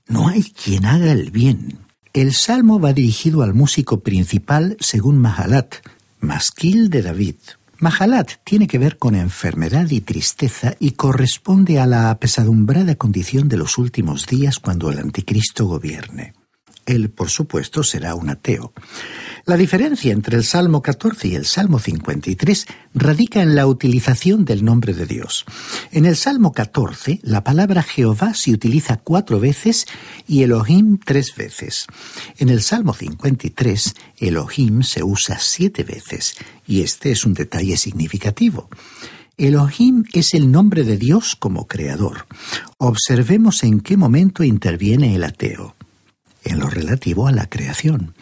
No 0.08 0.26
hay 0.26 0.42
quien 0.42 0.86
haga 0.86 1.12
el 1.12 1.30
bien. 1.30 1.78
El 2.12 2.34
salmo 2.34 2.80
va 2.80 2.92
dirigido 2.92 3.42
al 3.42 3.54
músico 3.54 4.00
principal 4.00 4.76
según 4.80 5.18
Mahalat, 5.18 5.76
masquil 6.18 6.90
de 6.90 7.02
David. 7.02 7.36
Mahalat 7.78 8.32
tiene 8.42 8.66
que 8.66 8.78
ver 8.78 8.98
con 8.98 9.14
enfermedad 9.14 9.88
y 9.90 10.00
tristeza 10.00 10.74
y 10.80 10.92
corresponde 10.92 11.78
a 11.78 11.86
la 11.86 12.10
apesadumbrada 12.10 12.96
condición 12.96 13.48
de 13.48 13.58
los 13.58 13.78
últimos 13.78 14.26
días 14.26 14.58
cuando 14.58 14.90
el 14.90 14.98
anticristo 14.98 15.66
gobierne. 15.66 16.34
Él, 16.86 17.10
por 17.10 17.28
supuesto, 17.28 17.82
será 17.82 18.14
un 18.14 18.30
ateo. 18.30 18.72
La 19.44 19.56
diferencia 19.56 20.12
entre 20.12 20.36
el 20.36 20.44
Salmo 20.44 20.82
14 20.82 21.28
y 21.28 21.34
el 21.34 21.44
Salmo 21.44 21.78
53 21.78 22.66
radica 22.94 23.42
en 23.42 23.54
la 23.54 23.66
utilización 23.66 24.44
del 24.44 24.64
nombre 24.64 24.92
de 24.92 25.06
Dios. 25.06 25.44
En 25.92 26.04
el 26.04 26.16
Salmo 26.16 26.52
14, 26.52 27.20
la 27.22 27.44
palabra 27.44 27.82
Jehová 27.82 28.34
se 28.34 28.52
utiliza 28.52 28.96
cuatro 28.96 29.38
veces 29.38 29.86
y 30.26 30.42
Elohim 30.42 30.98
tres 30.98 31.34
veces. 31.36 31.86
En 32.38 32.48
el 32.48 32.62
Salmo 32.62 32.94
53, 32.94 33.94
Elohim 34.18 34.82
se 34.82 35.04
usa 35.04 35.38
siete 35.38 35.84
veces, 35.84 36.34
y 36.66 36.82
este 36.82 37.12
es 37.12 37.24
un 37.24 37.34
detalle 37.34 37.76
significativo. 37.76 38.68
Elohim 39.38 40.04
es 40.12 40.32
el 40.34 40.50
nombre 40.50 40.82
de 40.82 40.96
Dios 40.96 41.36
como 41.36 41.68
creador. 41.68 42.26
Observemos 42.78 43.62
en 43.64 43.80
qué 43.80 43.96
momento 43.96 44.42
interviene 44.42 45.14
el 45.14 45.24
ateo. 45.24 45.75
En 46.46 46.60
lo 46.60 46.70
relativo 46.70 47.26
a 47.26 47.32
la 47.32 47.48
creación. 47.48 48.14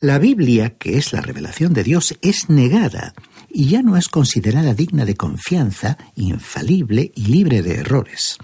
La 0.00 0.18
Biblia, 0.18 0.70
que 0.78 0.96
es 0.96 1.12
la 1.12 1.20
revelación 1.20 1.74
de 1.74 1.84
Dios, 1.84 2.16
es 2.22 2.48
negada 2.48 3.14
y 3.50 3.68
ya 3.68 3.82
no 3.82 3.96
es 3.96 4.08
considerada 4.08 4.72
digna 4.72 5.04
de 5.04 5.16
confianza, 5.16 5.98
infalible 6.16 7.12
y 7.14 7.26
libre 7.26 7.60
de 7.62 7.74
errores. 7.76 8.38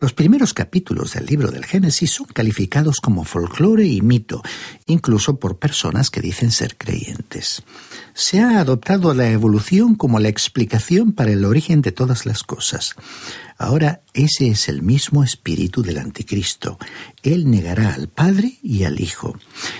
Los 0.00 0.12
primeros 0.12 0.54
capítulos 0.54 1.14
del 1.14 1.26
libro 1.26 1.50
del 1.50 1.64
Génesis 1.64 2.10
son 2.10 2.26
calificados 2.26 3.00
como 3.00 3.24
folclore 3.24 3.86
y 3.86 4.00
mito, 4.00 4.42
incluso 4.86 5.38
por 5.38 5.58
personas 5.58 6.10
que 6.10 6.20
dicen 6.20 6.50
ser 6.50 6.76
creyentes. 6.76 7.62
Se 8.12 8.40
ha 8.40 8.60
adoptado 8.60 9.14
la 9.14 9.30
evolución 9.30 9.94
como 9.94 10.20
la 10.20 10.28
explicación 10.28 11.12
para 11.12 11.32
el 11.32 11.44
origen 11.44 11.82
de 11.82 11.92
todas 11.92 12.26
las 12.26 12.42
cosas. 12.42 12.94
Ahora 13.56 14.02
ese 14.14 14.48
es 14.48 14.68
el 14.68 14.82
mismo 14.82 15.22
espíritu 15.22 15.82
del 15.82 15.98
anticristo. 15.98 16.78
Él 17.22 17.50
negará 17.50 17.94
al 17.94 18.08
Padre 18.08 18.58
y 18.62 18.84
al 18.84 19.00
Hijo. 19.00 19.38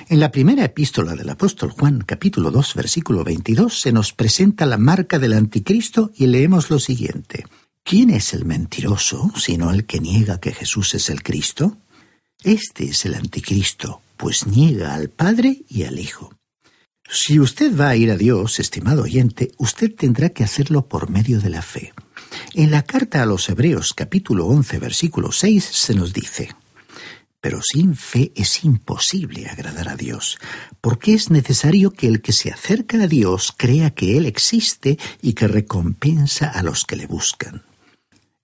En 0.09 0.21
la 0.21 0.31
primera 0.31 0.65
epístola 0.65 1.15
del 1.15 1.29
apóstol 1.31 1.71
Juan, 1.71 2.01
capítulo 2.01 2.51
2, 2.51 2.75
versículo 2.75 3.25
22, 3.25 3.81
se 3.81 3.93
nos 3.93 4.13
presenta 4.13 4.65
la 4.67 4.79
marca 4.79 5.19
del 5.19 5.33
anticristo 5.33 6.13
y 6.17 6.29
leemos 6.29 6.71
lo 6.71 6.79
siguiente. 6.79 7.45
¿Quién 7.87 8.09
es 8.09 8.33
el 8.33 8.47
mentiroso 8.47 9.31
sino 9.37 9.71
el 9.71 9.85
que 9.85 10.01
niega 10.01 10.41
que 10.41 10.55
Jesús 10.55 10.95
es 10.95 11.11
el 11.11 11.23
Cristo? 11.23 11.77
Este 12.43 12.85
es 12.85 13.05
el 13.05 13.15
anticristo, 13.15 14.01
pues 14.17 14.47
niega 14.47 14.95
al 14.95 15.11
Padre 15.11 15.65
y 15.69 15.83
al 15.83 15.99
Hijo. 15.99 16.35
Si 17.07 17.39
usted 17.39 17.79
va 17.79 17.91
a 17.91 17.97
ir 17.97 18.11
a 18.11 18.17
Dios, 18.17 18.59
estimado 18.59 19.03
oyente, 19.03 19.53
usted 19.59 19.95
tendrá 19.95 20.31
que 20.31 20.43
hacerlo 20.43 20.89
por 20.89 21.11
medio 21.11 21.41
de 21.41 21.51
la 21.51 21.61
fe. 21.61 21.93
En 22.55 22.71
la 22.71 22.85
carta 22.85 23.23
a 23.23 23.27
los 23.27 23.51
Hebreos 23.51 23.93
capítulo 23.93 24.47
11 24.47 24.79
versículo 24.79 25.31
6 25.31 25.63
se 25.63 25.95
nos 25.95 26.15
dice, 26.15 26.57
pero 27.43 27.61
sin 27.63 27.97
fe 27.97 28.33
es 28.35 28.65
imposible 28.65 29.47
agradar 29.47 29.91
a 29.91 29.97
Dios, 29.97 30.39
porque 30.81 31.13
es 31.13 31.29
necesario 31.29 31.91
que 31.91 32.07
el 32.07 32.23
que 32.23 32.33
se 32.33 32.51
acerca 32.51 33.03
a 33.03 33.09
Dios 33.09 33.53
crea 33.55 33.91
que 33.91 34.17
Él 34.17 34.25
existe 34.25 34.99
y 35.21 35.35
que 35.35 35.49
recompensa 35.49 36.49
a 36.49 36.63
los 36.63 36.87
que 36.87 36.97
le 36.97 37.07
buscan. 37.07 37.63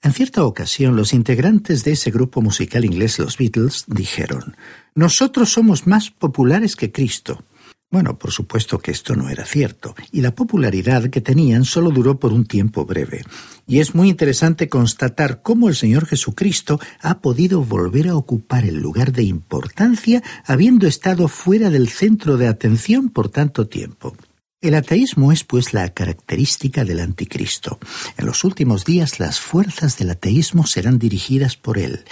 En 0.03 0.15
cierta 0.15 0.45
ocasión, 0.45 0.97
los 0.97 1.13
integrantes 1.13 1.85
de 1.85 1.93
ese 1.93 2.11
grupo 2.11 2.41
musical 2.41 2.87
inglés, 2.87 3.19
los 3.19 3.37
Beatles, 3.37 3.85
dijeron, 3.87 4.57
Nosotros 4.95 5.53
somos 5.53 5.87
más 5.87 6.11
populares 6.11 6.75
que 6.75 6.91
Cristo. 6.91 7.45
Bueno, 7.91 8.19
por 8.19 8.31
supuesto 8.31 8.79
que 8.79 8.93
esto 8.93 9.15
no 9.15 9.29
era 9.29 9.45
cierto, 9.45 9.95
y 10.11 10.23
la 10.23 10.35
popularidad 10.35 11.11
que 11.11 11.21
tenían 11.21 11.65
solo 11.65 11.91
duró 11.91 12.19
por 12.19 12.33
un 12.33 12.47
tiempo 12.47 12.87
breve. 12.87 13.25
Y 13.67 13.81
es 13.81 13.95
muy 13.95 14.09
interesante 14.09 14.71
constatar 14.71 15.43
cómo 15.43 15.69
el 15.69 15.75
Señor 15.75 16.07
Jesucristo 16.07 16.81
ha 17.01 17.19
podido 17.19 17.63
volver 17.63 18.09
a 18.09 18.17
ocupar 18.17 18.65
el 18.65 18.77
lugar 18.77 19.13
de 19.13 19.25
importancia 19.25 20.23
habiendo 20.47 20.87
estado 20.87 21.29
fuera 21.29 21.69
del 21.69 21.89
centro 21.89 22.39
de 22.39 22.47
atención 22.47 23.11
por 23.11 23.29
tanto 23.29 23.67
tiempo. 23.67 24.17
El 24.63 24.75
ateísmo 24.75 25.33
es 25.33 25.43
pues 25.43 25.73
la 25.73 25.89
característica 25.89 26.85
del 26.85 27.01
anticristo. 27.01 27.79
En 28.19 28.27
los 28.27 28.45
últimos 28.45 28.85
días 28.85 29.19
las 29.19 29.41
fuerzas 29.41 29.97
del 29.97 30.11
ateísmo 30.11 30.67
serán 30.67 30.99
dirigidas 30.99 31.57
por 31.57 31.79
él. 31.79 32.05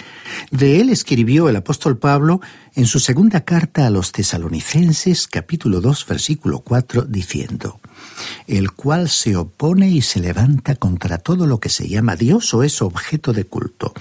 De 0.49 0.81
él 0.81 0.89
escribió 0.89 1.47
el 1.47 1.57
apóstol 1.57 1.99
Pablo 1.99 2.41
en 2.73 2.87
su 2.87 2.99
segunda 2.99 3.41
carta 3.41 3.85
a 3.85 3.91
los 3.91 4.11
tesalonicenses 4.11 5.27
capítulo 5.27 5.79
2 5.79 6.07
versículo 6.07 6.61
4 6.61 7.03
diciendo, 7.03 7.81
el 8.47 8.71
cual 8.71 9.09
se 9.09 9.35
opone 9.35 9.91
y 9.91 10.01
se 10.01 10.19
levanta 10.19 10.73
contra 10.73 11.19
todo 11.19 11.45
lo 11.45 11.59
que 11.59 11.69
se 11.69 11.87
llama 11.87 12.15
Dios 12.15 12.51
o 12.55 12.63
es 12.63 12.81
objeto 12.81 13.31
de 13.31 13.43
culto, 13.43 13.93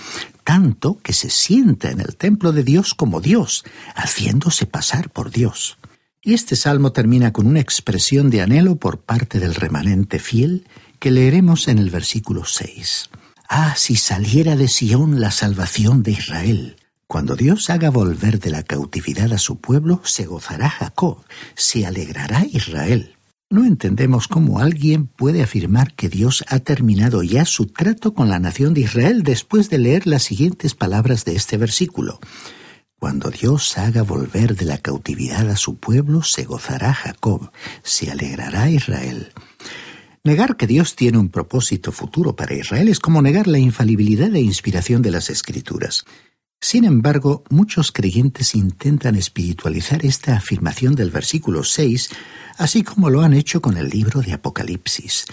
tanto 0.44 0.96
que 1.02 1.12
se 1.12 1.28
sienta 1.28 1.90
en 1.90 2.00
el 2.00 2.16
templo 2.16 2.52
de 2.52 2.62
Dios 2.62 2.94
como 2.94 3.20
Dios, 3.20 3.66
haciéndose 3.94 4.64
pasar 4.64 5.10
por 5.10 5.30
Dios. 5.30 5.76
Y 6.22 6.34
este 6.34 6.56
salmo 6.56 6.92
termina 6.92 7.32
con 7.32 7.46
una 7.46 7.60
expresión 7.60 8.28
de 8.28 8.42
anhelo 8.42 8.76
por 8.76 9.00
parte 9.00 9.38
del 9.38 9.54
remanente 9.54 10.18
fiel 10.18 10.66
que 10.98 11.10
leeremos 11.10 11.68
en 11.68 11.78
el 11.78 11.90
versículo 11.90 12.44
6. 12.44 13.10
Ah, 13.48 13.74
si 13.76 13.96
saliera 13.96 14.56
de 14.56 14.68
Sión 14.68 15.20
la 15.20 15.30
salvación 15.30 16.02
de 16.02 16.10
Israel. 16.12 16.76
Cuando 17.06 17.36
Dios 17.36 17.70
haga 17.70 17.88
volver 17.88 18.40
de 18.40 18.50
la 18.50 18.62
cautividad 18.62 19.32
a 19.32 19.38
su 19.38 19.60
pueblo, 19.60 20.02
se 20.04 20.26
gozará 20.26 20.68
Jacob, 20.68 21.24
se 21.54 21.86
alegrará 21.86 22.44
Israel. 22.52 23.14
No 23.48 23.64
entendemos 23.64 24.28
cómo 24.28 24.58
alguien 24.58 25.06
puede 25.06 25.42
afirmar 25.42 25.94
que 25.94 26.10
Dios 26.10 26.44
ha 26.48 26.58
terminado 26.58 27.22
ya 27.22 27.46
su 27.46 27.64
trato 27.64 28.12
con 28.12 28.28
la 28.28 28.38
nación 28.38 28.74
de 28.74 28.82
Israel 28.82 29.22
después 29.22 29.70
de 29.70 29.78
leer 29.78 30.06
las 30.06 30.24
siguientes 30.24 30.74
palabras 30.74 31.24
de 31.24 31.36
este 31.36 31.56
versículo. 31.56 32.20
Cuando 32.98 33.30
Dios 33.30 33.78
haga 33.78 34.02
volver 34.02 34.56
de 34.56 34.64
la 34.64 34.78
cautividad 34.78 35.48
a 35.50 35.56
su 35.56 35.76
pueblo, 35.76 36.22
se 36.22 36.44
gozará 36.44 36.92
Jacob, 36.92 37.52
se 37.84 38.10
alegrará 38.10 38.70
Israel. 38.70 39.32
Negar 40.24 40.56
que 40.56 40.66
Dios 40.66 40.96
tiene 40.96 41.18
un 41.18 41.28
propósito 41.28 41.92
futuro 41.92 42.34
para 42.34 42.54
Israel 42.54 42.88
es 42.88 42.98
como 42.98 43.22
negar 43.22 43.46
la 43.46 43.60
infalibilidad 43.60 44.34
e 44.34 44.40
inspiración 44.40 45.00
de 45.00 45.12
las 45.12 45.30
Escrituras. 45.30 46.04
Sin 46.60 46.84
embargo, 46.84 47.44
muchos 47.50 47.92
creyentes 47.92 48.56
intentan 48.56 49.14
espiritualizar 49.14 50.04
esta 50.04 50.36
afirmación 50.36 50.96
del 50.96 51.10
versículo 51.10 51.62
6, 51.62 52.10
así 52.56 52.82
como 52.82 53.10
lo 53.10 53.22
han 53.22 53.32
hecho 53.32 53.62
con 53.62 53.76
el 53.76 53.88
libro 53.90 54.22
de 54.22 54.32
Apocalipsis. 54.32 55.24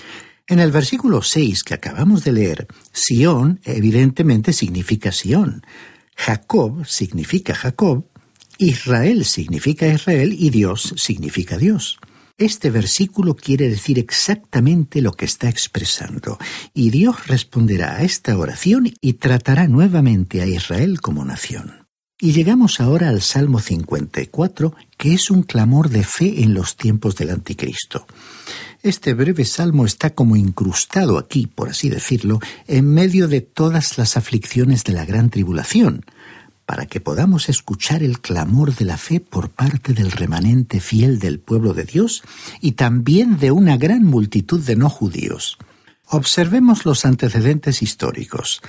En 0.48 0.60
el 0.60 0.72
versículo 0.72 1.24
6 1.24 1.64
que 1.64 1.74
acabamos 1.74 2.24
de 2.24 2.32
leer, 2.32 2.68
Sión 2.92 3.60
evidentemente 3.64 4.54
significa 4.54 5.12
Sión. 5.12 5.66
Jacob 6.16 6.86
significa 6.86 7.54
Jacob, 7.54 8.06
Israel 8.58 9.26
significa 9.26 9.88
Israel 9.88 10.36
y 10.38 10.50
Dios 10.50 10.94
significa 10.98 11.58
Dios. 11.58 12.00
Este 12.38 12.70
versículo 12.70 13.36
quiere 13.36 13.70
decir 13.70 13.98
exactamente 13.98 15.02
lo 15.02 15.14
que 15.14 15.26
está 15.26 15.48
expresando, 15.48 16.38
y 16.74 16.90
Dios 16.90 17.28
responderá 17.28 17.96
a 17.96 18.04
esta 18.04 18.38
oración 18.38 18.92
y 19.00 19.14
tratará 19.14 19.68
nuevamente 19.68 20.42
a 20.42 20.46
Israel 20.46 21.00
como 21.00 21.24
nación. 21.24 21.86
Y 22.20 22.32
llegamos 22.32 22.80
ahora 22.80 23.10
al 23.10 23.22
Salmo 23.22 23.60
54, 23.60 24.74
que 24.98 25.14
es 25.14 25.30
un 25.30 25.44
clamor 25.44 25.90
de 25.90 26.04
fe 26.04 26.44
en 26.44 26.54
los 26.54 26.78
tiempos 26.78 27.16
del 27.16 27.30
Anticristo. 27.30 28.06
Este 28.86 29.16
breve 29.16 29.46
salmo 29.46 29.88
está 29.88 30.12
como 30.12 30.36
incrustado 30.36 31.18
aquí, 31.18 31.48
por 31.48 31.70
así 31.70 31.90
decirlo, 31.90 32.40
en 32.68 32.94
medio 32.94 33.28
de 33.28 33.42
todas 33.42 33.98
las 33.98 34.16
aflicciones 34.16 34.84
de 34.84 34.94
la 34.94 35.06
gran 35.06 35.32
tribulación, 35.32 36.06
para 36.68 36.86
que 36.86 37.02
podamos 37.02 37.50
escuchar 37.50 38.04
el 38.04 38.20
clamor 38.20 38.76
de 38.76 38.86
la 38.86 38.98
fe 38.98 39.20
por 39.20 39.50
parte 39.50 39.94
del 39.94 40.12
remanente 40.12 40.80
fiel 40.82 41.18
del 41.18 41.40
pueblo 41.40 41.74
de 41.74 41.86
Dios 41.86 42.22
y 42.62 42.74
también 42.74 43.40
de 43.40 43.50
una 43.50 43.76
gran 43.76 44.04
multitud 44.04 44.62
de 44.62 44.76
no 44.76 44.88
judíos. 44.88 45.58
Observemos 46.06 46.86
los 46.86 47.06
antecedentes 47.06 47.82
históricos. 47.82 48.62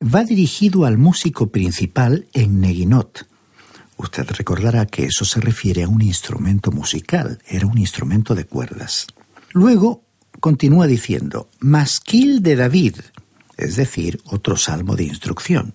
Va 0.00 0.22
dirigido 0.22 0.84
al 0.84 0.98
músico 0.98 1.48
principal 1.48 2.28
en 2.32 2.60
Neguinot. 2.60 3.26
Usted 3.96 4.24
recordará 4.30 4.86
que 4.86 5.06
eso 5.06 5.24
se 5.24 5.40
refiere 5.40 5.82
a 5.82 5.88
un 5.88 6.00
instrumento 6.00 6.70
musical, 6.70 7.40
era 7.48 7.66
un 7.66 7.78
instrumento 7.78 8.36
de 8.36 8.44
cuerdas. 8.44 9.08
Luego 9.54 10.02
continúa 10.40 10.88
diciendo, 10.88 11.48
Masquil 11.60 12.42
de 12.42 12.56
David, 12.56 12.96
es 13.56 13.76
decir, 13.76 14.20
otro 14.24 14.56
salmo 14.56 14.96
de 14.96 15.04
instrucción. 15.04 15.74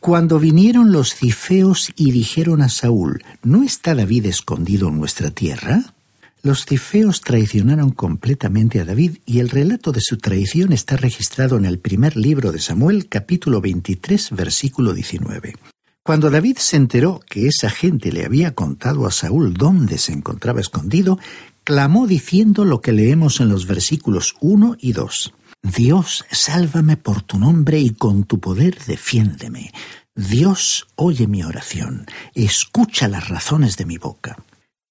Cuando 0.00 0.40
vinieron 0.40 0.90
los 0.90 1.14
cifeos 1.14 1.92
y 1.94 2.10
dijeron 2.10 2.60
a 2.60 2.68
Saúl, 2.68 3.22
¿no 3.44 3.62
está 3.62 3.94
David 3.94 4.26
escondido 4.26 4.88
en 4.88 4.98
nuestra 4.98 5.30
tierra? 5.30 5.94
Los 6.42 6.64
cifeos 6.66 7.20
traicionaron 7.20 7.90
completamente 7.90 8.80
a 8.80 8.84
David 8.84 9.18
y 9.26 9.38
el 9.38 9.48
relato 9.48 9.92
de 9.92 10.00
su 10.00 10.16
traición 10.16 10.72
está 10.72 10.96
registrado 10.96 11.56
en 11.56 11.66
el 11.66 11.78
primer 11.78 12.16
libro 12.16 12.50
de 12.50 12.58
Samuel 12.58 13.08
capítulo 13.08 13.60
23 13.60 14.30
versículo 14.32 14.92
19. 14.92 15.54
Cuando 16.02 16.30
David 16.30 16.56
se 16.56 16.76
enteró 16.76 17.20
que 17.28 17.46
esa 17.46 17.68
gente 17.68 18.10
le 18.10 18.24
había 18.24 18.54
contado 18.54 19.06
a 19.06 19.12
Saúl 19.12 19.54
dónde 19.54 19.98
se 19.98 20.12
encontraba 20.12 20.60
escondido, 20.60 21.18
clamó 21.64 22.06
diciendo 22.06 22.64
lo 22.64 22.80
que 22.80 22.92
leemos 22.92 23.40
en 23.40 23.48
los 23.48 23.66
versículos 23.66 24.34
1 24.40 24.76
y 24.78 24.92
2. 24.92 25.34
Dios, 25.62 26.24
sálvame 26.30 26.96
por 26.96 27.22
tu 27.22 27.38
nombre 27.38 27.78
y 27.80 27.90
con 27.90 28.24
tu 28.24 28.40
poder 28.40 28.78
defiéndeme. 28.86 29.72
Dios, 30.14 30.86
oye 30.96 31.26
mi 31.26 31.42
oración, 31.42 32.06
escucha 32.34 33.08
las 33.08 33.28
razones 33.28 33.76
de 33.76 33.84
mi 33.84 33.98
boca. 33.98 34.36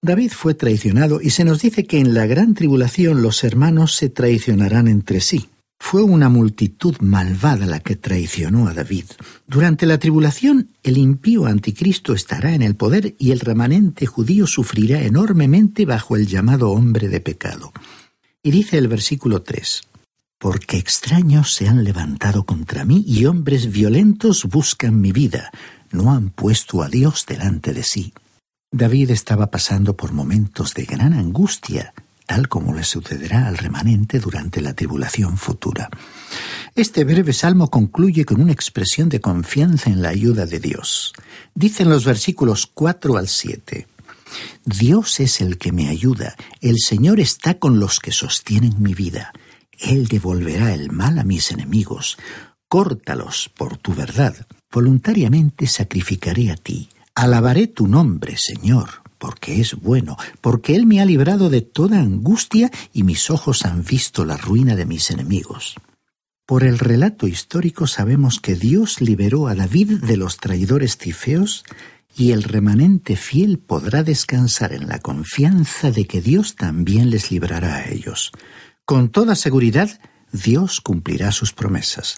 David 0.01 0.31
fue 0.31 0.53
traicionado 0.53 1.19
y 1.21 1.31
se 1.31 1.43
nos 1.43 1.61
dice 1.61 1.85
que 1.85 1.99
en 1.99 2.13
la 2.13 2.25
gran 2.25 2.53
tribulación 2.53 3.21
los 3.21 3.43
hermanos 3.43 3.95
se 3.95 4.09
traicionarán 4.09 4.87
entre 4.87 5.19
sí. 5.19 5.49
Fue 5.79 6.03
una 6.03 6.29
multitud 6.29 6.97
malvada 6.99 7.65
la 7.65 7.79
que 7.79 7.95
traicionó 7.95 8.67
a 8.67 8.73
David. 8.73 9.05
Durante 9.47 9.85
la 9.87 9.97
tribulación, 9.97 10.69
el 10.83 10.97
impío 10.97 11.45
anticristo 11.45 12.13
estará 12.13 12.53
en 12.53 12.61
el 12.61 12.75
poder 12.75 13.15
y 13.17 13.31
el 13.31 13.39
remanente 13.39 14.05
judío 14.05 14.45
sufrirá 14.45 15.01
enormemente 15.01 15.85
bajo 15.85 16.15
el 16.15 16.27
llamado 16.27 16.69
hombre 16.69 17.07
de 17.07 17.21
pecado. 17.21 17.71
Y 18.43 18.51
dice 18.51 18.77
el 18.77 18.87
versículo 18.87 19.41
3, 19.41 19.81
Porque 20.37 20.77
extraños 20.77 21.55
se 21.55 21.67
han 21.67 21.83
levantado 21.83 22.45
contra 22.45 22.85
mí 22.85 23.03
y 23.07 23.25
hombres 23.25 23.71
violentos 23.71 24.45
buscan 24.45 25.01
mi 25.01 25.11
vida, 25.11 25.49
no 25.91 26.11
han 26.11 26.29
puesto 26.29 26.83
a 26.83 26.89
Dios 26.89 27.25
delante 27.25 27.73
de 27.73 27.83
sí. 27.83 28.13
David 28.71 29.09
estaba 29.09 29.49
pasando 29.49 29.97
por 29.97 30.11
momentos 30.11 30.75
de 30.75 30.85
gran 30.85 31.13
angustia, 31.13 31.93
tal 32.29 32.47
como 32.47 32.75
le 32.75 32.83
sucederá 32.83 33.47
al 33.47 33.57
remanente 33.57 34.19
durante 34.19 34.61
la 34.61 34.75
tribulación 34.75 35.35
futura. 35.35 35.89
Este 36.75 37.03
breve 37.03 37.33
salmo 37.33 37.71
concluye 37.71 38.23
con 38.23 38.39
una 38.39 38.51
expresión 38.51 39.09
de 39.09 39.19
confianza 39.19 39.89
en 39.89 40.03
la 40.03 40.09
ayuda 40.09 40.45
de 40.45 40.59
Dios. 40.59 41.13
Dicen 41.55 41.89
los 41.89 42.05
versículos 42.05 42.67
4 42.67 43.17
al 43.17 43.27
7. 43.27 43.87
Dios 44.63 45.19
es 45.19 45.41
el 45.41 45.57
que 45.57 45.71
me 45.71 45.89
ayuda, 45.89 46.35
el 46.61 46.77
Señor 46.77 47.19
está 47.19 47.55
con 47.55 47.79
los 47.79 47.99
que 47.99 48.11
sostienen 48.11 48.75
mi 48.77 48.93
vida. 48.93 49.33
Él 49.79 50.07
devolverá 50.07 50.75
el 50.75 50.91
mal 50.91 51.17
a 51.17 51.23
mis 51.23 51.49
enemigos. 51.49 52.19
Córtalos 52.67 53.49
por 53.57 53.77
tu 53.77 53.95
verdad. 53.95 54.35
Voluntariamente 54.71 55.65
sacrificaré 55.65 56.51
a 56.51 56.57
ti 56.57 56.89
Alabaré 57.15 57.65
tu 57.67 57.87
nombre, 57.87 58.37
Señor, 58.37 59.01
porque 59.19 59.61
es 59.61 59.75
bueno, 59.75 60.17
porque 60.41 60.75
Él 60.75 60.87
me 60.87 61.01
ha 61.01 61.05
librado 61.05 61.49
de 61.49 61.61
toda 61.61 61.99
angustia 61.99 62.71
y 62.93 63.03
mis 63.03 63.29
ojos 63.29 63.65
han 63.65 63.83
visto 63.83 64.25
la 64.25 64.37
ruina 64.37 64.75
de 64.75 64.85
mis 64.85 65.11
enemigos. 65.11 65.75
Por 66.47 66.63
el 66.63 66.79
relato 66.79 67.27
histórico 67.27 67.85
sabemos 67.85 68.39
que 68.39 68.55
Dios 68.55 69.01
liberó 69.01 69.47
a 69.47 69.53
David 69.53 69.99
de 69.99 70.17
los 70.17 70.37
traidores 70.37 70.97
cifeos 70.97 71.63
y 72.17 72.31
el 72.31 72.41
remanente 72.41 73.15
fiel 73.15 73.59
podrá 73.59 74.01
descansar 74.01 74.73
en 74.73 74.87
la 74.87 74.97
confianza 74.97 75.91
de 75.91 76.07
que 76.07 76.21
Dios 76.21 76.55
también 76.55 77.11
les 77.11 77.29
librará 77.29 77.75
a 77.75 77.89
ellos. 77.89 78.31
Con 78.83 79.09
toda 79.09 79.35
seguridad, 79.35 79.99
Dios 80.31 80.81
cumplirá 80.81 81.31
sus 81.31 81.53
promesas. 81.53 82.15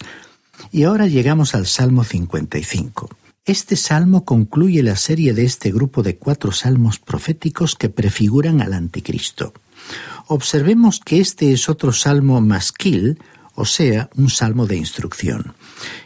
Y 0.72 0.84
ahora 0.84 1.08
llegamos 1.08 1.54
al 1.54 1.66
Salmo 1.66 2.04
55. 2.04 3.10
Este 3.52 3.76
salmo 3.76 4.24
concluye 4.24 4.82
la 4.82 4.96
serie 4.96 5.34
de 5.34 5.44
este 5.44 5.74
grupo 5.74 6.04
de 6.04 6.16
cuatro 6.16 6.54
salmos 6.54 7.00
proféticos 7.00 7.76
que 7.76 7.90
prefiguran 7.90 8.62
al 8.62 8.72
anticristo. 8.72 9.52
Observemos 10.28 11.02
que 11.02 11.20
este 11.20 11.52
es 11.52 11.68
otro 11.68 11.92
salmo 11.92 12.40
masquil, 12.40 13.20
o 13.54 13.66
sea, 13.66 14.10
un 14.16 14.30
salmo 14.30 14.68
de 14.68 14.78
instrucción. 14.78 15.54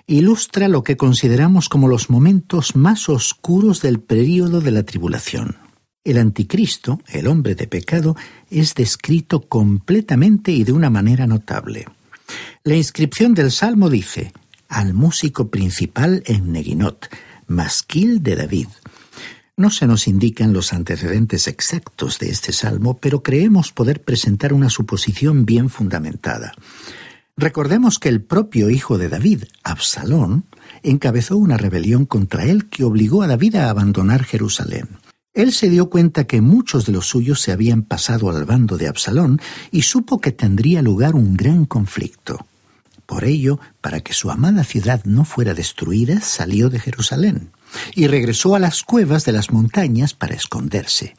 Ilustra 0.07 0.67
lo 0.69 0.83
que 0.83 0.97
consideramos 0.97 1.69
como 1.69 1.87
los 1.87 2.09
momentos 2.09 2.75
más 2.75 3.09
oscuros 3.09 3.79
del 3.79 3.99
período 3.99 4.59
de 4.59 4.71
la 4.71 4.81
tribulación. 4.81 5.57
El 6.03 6.17
anticristo, 6.17 6.99
el 7.09 7.27
hombre 7.27 7.53
de 7.53 7.67
pecado, 7.67 8.15
es 8.49 8.73
descrito 8.73 9.41
completamente 9.41 10.51
y 10.51 10.63
de 10.63 10.71
una 10.71 10.89
manera 10.89 11.27
notable. 11.27 11.85
La 12.63 12.75
inscripción 12.75 13.35
del 13.35 13.51
salmo 13.51 13.91
dice, 13.91 14.33
al 14.67 14.95
músico 14.95 15.51
principal 15.51 16.23
en 16.25 16.51
Neguinot, 16.51 17.07
masquil 17.47 18.23
de 18.23 18.35
David. 18.35 18.67
No 19.57 19.69
se 19.69 19.87
nos 19.87 20.07
indican 20.07 20.51
los 20.51 20.73
antecedentes 20.73 21.47
exactos 21.47 22.19
de 22.19 22.29
este 22.29 22.51
salmo, 22.51 22.97
pero 22.97 23.23
creemos 23.23 23.71
poder 23.71 24.03
presentar 24.03 24.51
una 24.51 24.69
suposición 24.69 25.45
bien 25.45 25.69
fundamentada. 25.69 26.53
Recordemos 27.37 27.99
que 27.99 28.09
el 28.09 28.21
propio 28.21 28.69
hijo 28.69 28.97
de 28.97 29.09
David, 29.09 29.43
Absalón, 29.63 30.45
encabezó 30.83 31.37
una 31.37 31.57
rebelión 31.57 32.05
contra 32.05 32.45
él 32.45 32.69
que 32.69 32.83
obligó 32.83 33.23
a 33.23 33.27
David 33.27 33.55
a 33.55 33.69
abandonar 33.69 34.23
Jerusalén. 34.23 34.87
Él 35.33 35.51
se 35.51 35.69
dio 35.69 35.89
cuenta 35.89 36.23
que 36.27 36.39
muchos 36.39 36.85
de 36.85 36.93
los 36.93 37.07
suyos 37.07 37.41
se 37.41 37.51
habían 37.51 37.83
pasado 37.83 38.29
al 38.29 38.45
bando 38.45 38.77
de 38.77 38.87
Absalón 38.87 39.41
y 39.69 39.81
supo 39.81 40.21
que 40.21 40.31
tendría 40.31 40.81
lugar 40.81 41.15
un 41.15 41.35
gran 41.35 41.65
conflicto. 41.65 42.45
Por 43.05 43.23
ello, 43.23 43.59
para 43.81 44.01
que 44.01 44.13
su 44.13 44.31
amada 44.31 44.63
ciudad 44.63 45.03
no 45.05 45.25
fuera 45.25 45.53
destruida, 45.53 46.21
salió 46.21 46.69
de 46.69 46.79
Jerusalén 46.79 47.51
y 47.93 48.07
regresó 48.07 48.55
a 48.55 48.59
las 48.59 48.83
cuevas 48.83 49.25
de 49.25 49.31
las 49.31 49.51
montañas 49.51 50.13
para 50.13 50.35
esconderse. 50.35 51.15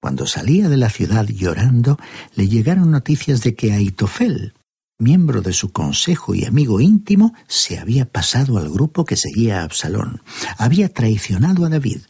Cuando 0.00 0.26
salía 0.26 0.68
de 0.68 0.76
la 0.76 0.90
ciudad 0.90 1.26
llorando, 1.26 1.98
le 2.34 2.48
llegaron 2.48 2.90
noticias 2.90 3.42
de 3.42 3.54
que 3.54 3.72
Aitofel, 3.72 4.52
miembro 4.98 5.42
de 5.42 5.52
su 5.52 5.72
consejo 5.72 6.34
y 6.34 6.44
amigo 6.44 6.80
íntimo, 6.80 7.34
se 7.46 7.78
había 7.78 8.04
pasado 8.04 8.58
al 8.58 8.68
grupo 8.68 9.04
que 9.04 9.16
seguía 9.16 9.60
a 9.60 9.64
Absalón. 9.64 10.22
Había 10.58 10.88
traicionado 10.88 11.64
a 11.64 11.68
David. 11.68 12.00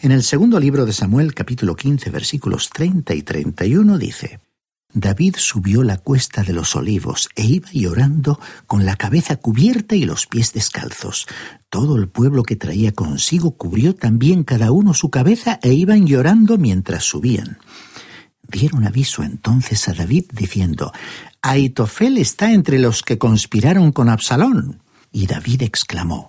En 0.00 0.12
el 0.12 0.22
segundo 0.22 0.60
libro 0.60 0.86
de 0.86 0.92
Samuel, 0.92 1.34
capítulo 1.34 1.76
15, 1.76 2.10
versículos 2.10 2.70
30 2.70 3.14
y 3.14 3.22
31, 3.22 3.98
dice, 3.98 4.40
David 4.96 5.34
subió 5.38 5.82
la 5.82 5.98
cuesta 5.98 6.44
de 6.44 6.52
los 6.52 6.76
olivos 6.76 7.28
e 7.34 7.44
iba 7.44 7.68
llorando 7.72 8.38
con 8.68 8.86
la 8.86 8.94
cabeza 8.94 9.36
cubierta 9.36 9.96
y 9.96 10.04
los 10.04 10.28
pies 10.28 10.52
descalzos. 10.52 11.26
Todo 11.68 11.96
el 11.96 12.08
pueblo 12.08 12.44
que 12.44 12.54
traía 12.54 12.92
consigo 12.92 13.56
cubrió 13.56 13.96
también 13.96 14.44
cada 14.44 14.70
uno 14.70 14.94
su 14.94 15.10
cabeza 15.10 15.58
e 15.62 15.72
iban 15.72 16.06
llorando 16.06 16.58
mientras 16.58 17.02
subían. 17.02 17.58
Dieron 18.46 18.86
aviso 18.86 19.24
entonces 19.24 19.88
a 19.88 19.94
David 19.94 20.26
diciendo, 20.32 20.92
Aitofel 21.42 22.18
está 22.18 22.52
entre 22.52 22.78
los 22.78 23.02
que 23.02 23.18
conspiraron 23.18 23.90
con 23.90 24.08
Absalón. 24.08 24.80
Y 25.10 25.26
David 25.26 25.62
exclamó, 25.62 26.28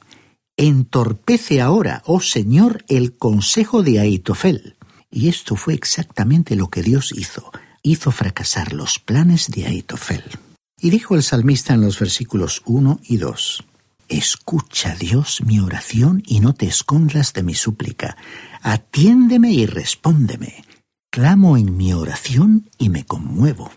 Entorpece 0.58 1.62
ahora, 1.62 2.02
oh 2.06 2.20
Señor, 2.20 2.84
el 2.88 3.16
consejo 3.16 3.84
de 3.84 4.00
Aitofel. 4.00 4.76
Y 5.12 5.28
esto 5.28 5.56
fue 5.56 5.76
exactamente 5.76 6.56
lo 6.56 6.70
que 6.70 6.82
Dios 6.82 7.12
hizo. 7.16 7.52
Hizo 7.88 8.10
fracasar 8.10 8.74
los 8.74 8.98
planes 8.98 9.52
de 9.52 9.68
Aitofel. 9.68 10.24
Y 10.82 10.90
dijo 10.90 11.14
el 11.14 11.22
salmista 11.22 11.76
en 11.76 11.82
los 11.82 12.00
versículos 12.00 12.64
1 12.66 13.00
y 13.04 13.18
2, 13.18 13.64
Escucha, 14.10 14.96
Dios, 14.96 15.44
mi 15.46 15.60
oración 15.60 16.24
y 16.26 16.40
no 16.40 16.54
te 16.54 16.66
escondas 16.66 17.34
de 17.34 17.44
mi 17.44 17.54
súplica. 17.54 18.18
Atiéndeme 18.64 19.52
y 19.52 19.68
respóndeme. 19.68 20.64
Clamo 21.12 21.58
en 21.58 21.78
mi 21.78 21.94
oración 21.94 22.72
y 22.80 22.90
me 22.90 23.06
conmuevo. 23.06 23.72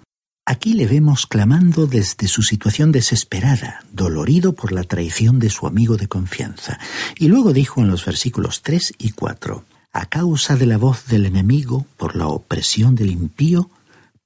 Aquí 0.47 0.73
le 0.73 0.87
vemos 0.87 1.27
clamando 1.27 1.87
desde 1.87 2.29
su 2.29 2.43
situación 2.43 2.93
desesperada, 2.93 3.85
dolorido 3.93 4.55
por 4.55 4.73
la 4.73 4.85
traición 4.85 5.39
de 5.39 5.51
su 5.51 5.67
amigo 5.67 5.99
de 5.99 6.09
confianza. 6.09 6.79
Y 7.19 7.29
luego 7.29 7.53
dijo 7.53 7.83
en 7.83 7.89
los 7.89 8.07
versículos 8.07 8.63
3 8.63 8.95
y 8.97 9.11
4, 9.11 9.67
a 9.93 10.07
causa 10.07 10.57
de 10.57 10.65
la 10.65 10.79
voz 10.79 11.09
del 11.09 11.27
enemigo, 11.27 11.85
por 11.99 12.17
la 12.17 12.29
opresión 12.29 12.95
del 12.95 13.11
impío, 13.11 13.69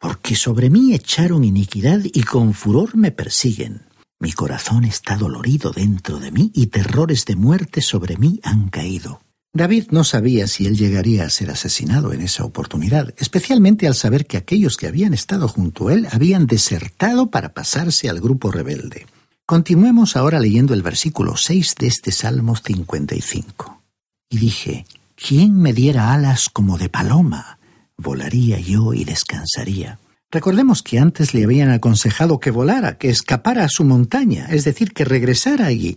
porque 0.03 0.35
sobre 0.35 0.69
mí 0.69 0.95
echaron 0.95 1.45
iniquidad 1.45 2.01
y 2.03 2.25
con 2.25 2.55
furor 2.55 2.97
me 2.97 3.13
persiguen. 3.13 3.83
Mi 4.19 4.33
corazón 4.33 4.83
está 4.83 5.17
dolorido 5.17 5.71
dentro 5.71 6.19
de 6.19 6.33
mí 6.33 6.51
y 6.55 6.67
terrores 6.67 7.25
de 7.25 7.37
muerte 7.37 7.81
sobre 7.83 8.17
mí 8.17 8.41
han 8.43 8.69
caído. 8.69 9.21
David 9.55 9.89
no 9.91 10.03
sabía 10.03 10.49
si 10.49 10.67
él 10.67 10.77
llegaría 10.77 11.25
a 11.25 11.31
ser 11.31 11.51
asesinado 11.51 12.13
en 12.13 12.21
esa 12.21 12.45
oportunidad, 12.45 13.15
especialmente 13.17 13.87
al 13.87 13.95
saber 13.95 14.27
que 14.27 14.37
aquellos 14.37 14.77
que 14.77 14.89
habían 14.89 15.15
estado 15.15 15.47
junto 15.47 15.87
a 15.87 15.95
él 15.95 16.09
habían 16.11 16.49
desertado 16.49 17.31
para 17.31 17.55
pasarse 17.55 18.09
al 18.09 18.21
grupo 18.21 18.51
rebelde. 18.51 19.07
Continuemos 19.47 20.17
ahora 20.17 20.41
leyendo 20.41 20.75
el 20.75 20.83
versículo 20.83 21.37
6 21.37 21.77
de 21.79 21.87
este 21.87 22.11
Salmo 22.11 22.57
55. 22.57 23.83
Y 24.31 24.39
dije, 24.39 24.85
¿quién 25.15 25.61
me 25.61 25.73
diera 25.73 26.13
alas 26.13 26.49
como 26.49 26.77
de 26.77 26.89
paloma? 26.89 27.59
Volaría 28.03 28.59
yo 28.59 28.95
y 28.95 29.05
descansaría. 29.05 30.01
Recordemos 30.31 30.83
que 30.83 30.99
antes 30.99 31.35
le 31.35 31.45
habían 31.45 31.71
aconsejado 31.71 32.41
que 32.41 32.51
volara, 32.51 32.99
que 32.99 33.11
escapara 33.11 33.65
a 33.65 33.69
su 33.69 33.85
montaña, 33.85 34.49
es 34.51 34.65
decir, 34.65 34.93
que 34.93 35.05
regresara 35.05 35.67
allí. 35.67 35.97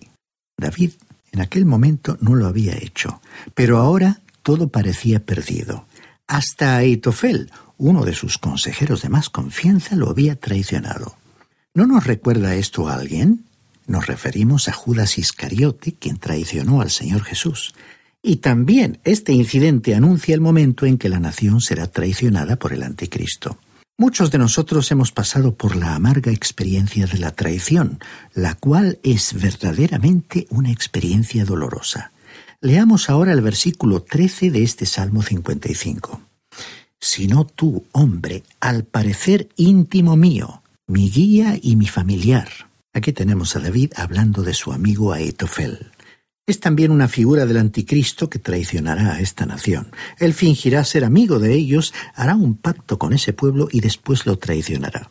David 0.56 0.92
en 1.32 1.42
aquel 1.42 1.66
momento 1.66 2.18
no 2.22 2.36
lo 2.36 2.46
había 2.46 2.78
hecho, 2.78 3.22
pero 3.56 3.80
ahora 3.80 4.22
todo 4.44 4.68
parecía 4.68 5.20
perdido. 5.20 5.88
Hasta 6.28 6.78
Aitofel, 6.78 7.52
uno 7.78 8.06
de 8.06 8.14
sus 8.14 8.38
consejeros 8.38 9.02
de 9.02 9.10
más 9.10 9.30
confianza, 9.30 9.96
lo 9.96 10.10
había 10.10 10.36
traicionado. 10.36 11.18
¿No 11.74 11.88
nos 11.88 12.06
recuerda 12.06 12.56
esto 12.56 12.88
a 12.88 12.96
alguien? 12.96 13.46
Nos 13.88 14.06
referimos 14.06 14.68
a 14.68 14.74
Judas 14.74 15.18
Iscariote, 15.18 15.96
quien 15.96 16.18
traicionó 16.18 16.82
al 16.82 16.92
Señor 16.92 17.24
Jesús. 17.24 17.74
Y 18.28 18.38
también 18.38 18.98
este 19.04 19.34
incidente 19.34 19.94
anuncia 19.94 20.34
el 20.34 20.42
momento 20.42 20.88
en 20.88 20.98
que 20.98 21.10
la 21.10 21.20
nación 21.20 21.62
será 21.62 21.86
traicionada 21.86 22.56
por 22.56 22.74
el 22.74 22.82
Anticristo. 22.82 23.60
Muchos 24.00 24.32
de 24.32 24.40
nosotros 24.40 24.92
hemos 24.92 25.12
pasado 25.12 25.54
por 25.54 25.76
la 25.76 25.94
amarga 25.94 26.32
experiencia 26.32 27.06
de 27.06 27.20
la 27.20 27.36
traición, 27.36 28.00
la 28.34 28.56
cual 28.56 28.98
es 29.04 29.40
verdaderamente 29.40 30.48
una 30.50 30.72
experiencia 30.72 31.46
dolorosa. 31.46 32.14
Leamos 32.62 33.12
ahora 33.12 33.32
el 33.32 33.42
versículo 33.42 34.02
13 34.02 34.50
de 34.50 34.64
este 34.64 34.88
Salmo 34.88 35.22
55. 35.22 36.20
Sino 37.00 37.46
tú, 37.46 37.86
hombre, 37.92 38.42
al 38.60 38.86
parecer 38.86 39.50
íntimo 39.56 40.16
mío, 40.16 40.64
mi 40.88 41.12
guía 41.12 41.60
y 41.62 41.76
mi 41.76 41.86
familiar. 41.86 42.50
Aquí 42.92 43.14
tenemos 43.14 43.56
a 43.56 43.60
David 43.60 43.92
hablando 43.96 44.42
de 44.42 44.56
su 44.56 44.74
amigo 44.74 45.14
Aetofel. 45.14 45.92
Es 46.48 46.60
también 46.60 46.92
una 46.92 47.08
figura 47.08 47.48
del 47.48 47.58
anticristo 47.58 48.30
que 48.30 48.38
traicionará 48.38 49.14
a 49.14 49.20
esta 49.20 49.48
nación. 49.48 49.92
Él 50.20 50.36
fingirá 50.36 50.84
ser 50.84 51.04
amigo 51.04 51.40
de 51.40 51.56
ellos, 51.56 51.92
hará 52.14 52.36
un 52.36 52.56
pacto 52.56 53.00
con 53.00 53.14
ese 53.14 53.34
pueblo 53.34 53.68
y 53.72 53.80
después 53.80 54.28
lo 54.28 54.38
traicionará. 54.38 55.10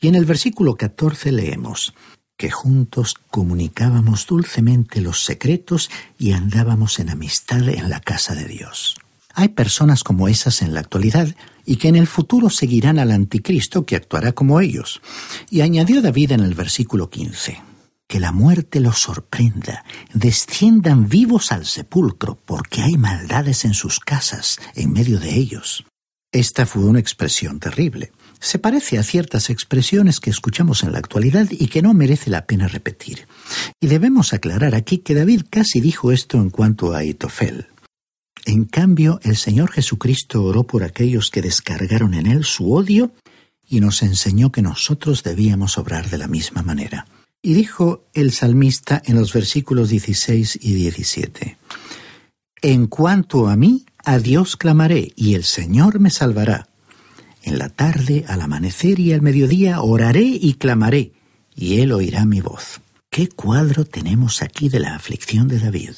Y 0.00 0.08
en 0.08 0.14
el 0.14 0.24
versículo 0.24 0.76
14 0.76 1.32
leemos 1.32 1.92
que 2.38 2.50
juntos 2.50 3.14
comunicábamos 3.30 4.26
dulcemente 4.26 5.02
los 5.02 5.22
secretos 5.22 5.90
y 6.18 6.32
andábamos 6.32 6.98
en 6.98 7.10
amistad 7.10 7.68
en 7.68 7.90
la 7.90 8.00
casa 8.00 8.34
de 8.34 8.46
Dios. 8.46 8.96
Hay 9.34 9.48
personas 9.48 10.02
como 10.02 10.28
esas 10.28 10.62
en 10.62 10.72
la 10.72 10.80
actualidad 10.80 11.28
y 11.66 11.76
que 11.76 11.88
en 11.88 11.96
el 11.96 12.06
futuro 12.06 12.48
seguirán 12.48 12.98
al 12.98 13.10
anticristo 13.10 13.84
que 13.84 13.96
actuará 13.96 14.32
como 14.32 14.60
ellos. 14.60 15.02
Y 15.50 15.60
añadió 15.60 16.00
David 16.00 16.32
en 16.32 16.40
el 16.40 16.54
versículo 16.54 17.10
15 17.10 17.73
que 18.08 18.20
la 18.20 18.32
muerte 18.32 18.80
los 18.80 18.98
sorprenda, 18.98 19.84
desciendan 20.12 21.08
vivos 21.08 21.52
al 21.52 21.66
sepulcro, 21.66 22.38
porque 22.44 22.82
hay 22.82 22.96
maldades 22.96 23.64
en 23.64 23.74
sus 23.74 24.00
casas, 24.00 24.58
en 24.74 24.92
medio 24.92 25.18
de 25.18 25.34
ellos. 25.34 25.84
Esta 26.32 26.66
fue 26.66 26.84
una 26.84 26.98
expresión 26.98 27.60
terrible. 27.60 28.10
Se 28.40 28.58
parece 28.58 28.98
a 28.98 29.04
ciertas 29.04 29.50
expresiones 29.50 30.18
que 30.18 30.30
escuchamos 30.30 30.82
en 30.82 30.92
la 30.92 30.98
actualidad 30.98 31.46
y 31.50 31.68
que 31.68 31.80
no 31.80 31.94
merece 31.94 32.28
la 32.28 32.44
pena 32.44 32.66
repetir. 32.66 33.28
Y 33.80 33.86
debemos 33.86 34.32
aclarar 34.32 34.74
aquí 34.74 34.98
que 34.98 35.14
David 35.14 35.42
casi 35.48 35.80
dijo 35.80 36.10
esto 36.10 36.38
en 36.38 36.50
cuanto 36.50 36.92
a 36.92 37.04
Itofel. 37.04 37.68
En 38.46 38.64
cambio, 38.64 39.20
el 39.22 39.36
Señor 39.36 39.70
Jesucristo 39.70 40.42
oró 40.42 40.64
por 40.64 40.82
aquellos 40.82 41.30
que 41.30 41.40
descargaron 41.40 42.14
en 42.14 42.26
él 42.26 42.44
su 42.44 42.72
odio 42.72 43.14
y 43.66 43.80
nos 43.80 44.02
enseñó 44.02 44.52
que 44.52 44.60
nosotros 44.60 45.22
debíamos 45.22 45.78
obrar 45.78 46.10
de 46.10 46.18
la 46.18 46.26
misma 46.26 46.62
manera. 46.62 47.06
Y 47.46 47.52
dijo 47.52 48.06
el 48.14 48.32
salmista 48.32 49.02
en 49.04 49.16
los 49.16 49.34
versículos 49.34 49.90
16 49.90 50.60
y 50.62 50.72
17, 50.72 51.58
En 52.62 52.86
cuanto 52.86 53.48
a 53.48 53.56
mí, 53.56 53.84
a 54.02 54.18
Dios 54.18 54.56
clamaré, 54.56 55.12
y 55.14 55.34
el 55.34 55.44
Señor 55.44 56.00
me 56.00 56.08
salvará. 56.08 56.68
En 57.42 57.58
la 57.58 57.68
tarde, 57.68 58.24
al 58.28 58.40
amanecer 58.40 58.98
y 58.98 59.12
al 59.12 59.20
mediodía, 59.20 59.82
oraré 59.82 60.22
y 60.22 60.54
clamaré, 60.54 61.12
y 61.54 61.80
Él 61.80 61.92
oirá 61.92 62.24
mi 62.24 62.40
voz. 62.40 62.80
¿Qué 63.10 63.28
cuadro 63.28 63.84
tenemos 63.84 64.40
aquí 64.40 64.70
de 64.70 64.80
la 64.80 64.94
aflicción 64.94 65.46
de 65.46 65.58
David? 65.58 65.96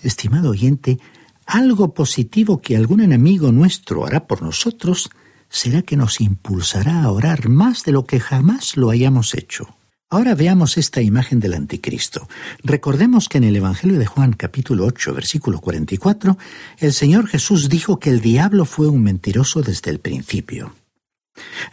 Estimado 0.00 0.48
oyente, 0.48 0.98
algo 1.44 1.92
positivo 1.92 2.62
que 2.62 2.78
algún 2.78 3.02
enemigo 3.02 3.52
nuestro 3.52 4.06
hará 4.06 4.26
por 4.26 4.40
nosotros 4.40 5.10
será 5.50 5.82
que 5.82 5.98
nos 5.98 6.22
impulsará 6.22 7.02
a 7.02 7.10
orar 7.10 7.50
más 7.50 7.84
de 7.84 7.92
lo 7.92 8.06
que 8.06 8.18
jamás 8.18 8.78
lo 8.78 8.88
hayamos 8.88 9.34
hecho. 9.34 9.76
Ahora 10.12 10.34
veamos 10.34 10.76
esta 10.76 11.00
imagen 11.00 11.38
del 11.38 11.54
anticristo. 11.54 12.28
Recordemos 12.64 13.28
que 13.28 13.38
en 13.38 13.44
el 13.44 13.54
Evangelio 13.54 13.96
de 13.96 14.06
Juan 14.06 14.32
capítulo 14.32 14.84
8 14.86 15.14
versículo 15.14 15.60
44, 15.60 16.36
el 16.78 16.92
Señor 16.92 17.28
Jesús 17.28 17.68
dijo 17.68 18.00
que 18.00 18.10
el 18.10 18.20
diablo 18.20 18.64
fue 18.64 18.88
un 18.88 19.04
mentiroso 19.04 19.62
desde 19.62 19.92
el 19.92 20.00
principio. 20.00 20.74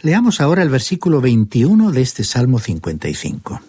Leamos 0.02 0.40
ahora 0.40 0.62
el 0.62 0.68
versículo 0.68 1.20
21 1.20 1.90
de 1.90 2.00
este 2.00 2.22
Salmo 2.22 2.60
55. 2.60 3.60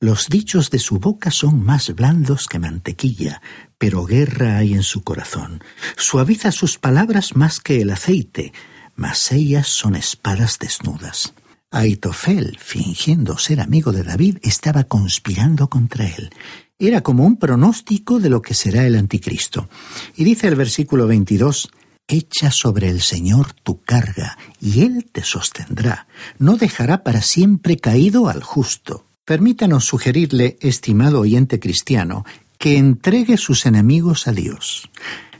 Los 0.00 0.28
dichos 0.28 0.70
de 0.70 0.80
su 0.80 0.98
boca 0.98 1.30
son 1.30 1.64
más 1.64 1.94
blandos 1.94 2.48
que 2.48 2.58
mantequilla, 2.58 3.40
pero 3.78 4.04
guerra 4.06 4.58
hay 4.58 4.74
en 4.74 4.82
su 4.82 5.04
corazón. 5.04 5.62
Suaviza 5.96 6.50
sus 6.50 6.78
palabras 6.78 7.36
más 7.36 7.60
que 7.60 7.80
el 7.80 7.90
aceite, 7.90 8.52
mas 8.96 9.30
ellas 9.30 9.68
son 9.68 9.94
espadas 9.94 10.58
desnudas. 10.58 11.32
Aitofel, 11.74 12.56
fingiendo 12.60 13.36
ser 13.36 13.60
amigo 13.60 13.90
de 13.90 14.04
David, 14.04 14.38
estaba 14.42 14.84
conspirando 14.84 15.68
contra 15.68 16.06
él. 16.06 16.30
Era 16.78 17.00
como 17.02 17.26
un 17.26 17.36
pronóstico 17.36 18.20
de 18.20 18.30
lo 18.30 18.42
que 18.42 18.54
será 18.54 18.86
el 18.86 18.94
anticristo. 18.94 19.68
Y 20.16 20.22
dice 20.22 20.46
el 20.46 20.54
versículo 20.54 21.08
22, 21.08 21.70
Echa 22.06 22.52
sobre 22.52 22.90
el 22.90 23.00
Señor 23.00 23.54
tu 23.54 23.80
carga, 23.80 24.38
y 24.60 24.82
Él 24.82 25.06
te 25.10 25.24
sostendrá. 25.24 26.06
No 26.38 26.56
dejará 26.56 27.02
para 27.02 27.22
siempre 27.22 27.76
caído 27.78 28.28
al 28.28 28.42
justo. 28.42 29.06
Permítanos 29.24 29.84
sugerirle, 29.84 30.58
estimado 30.60 31.20
oyente 31.20 31.58
cristiano, 31.58 32.24
que 32.58 32.76
entregue 32.76 33.36
sus 33.36 33.66
enemigos 33.66 34.28
a 34.28 34.32
Dios. 34.32 34.90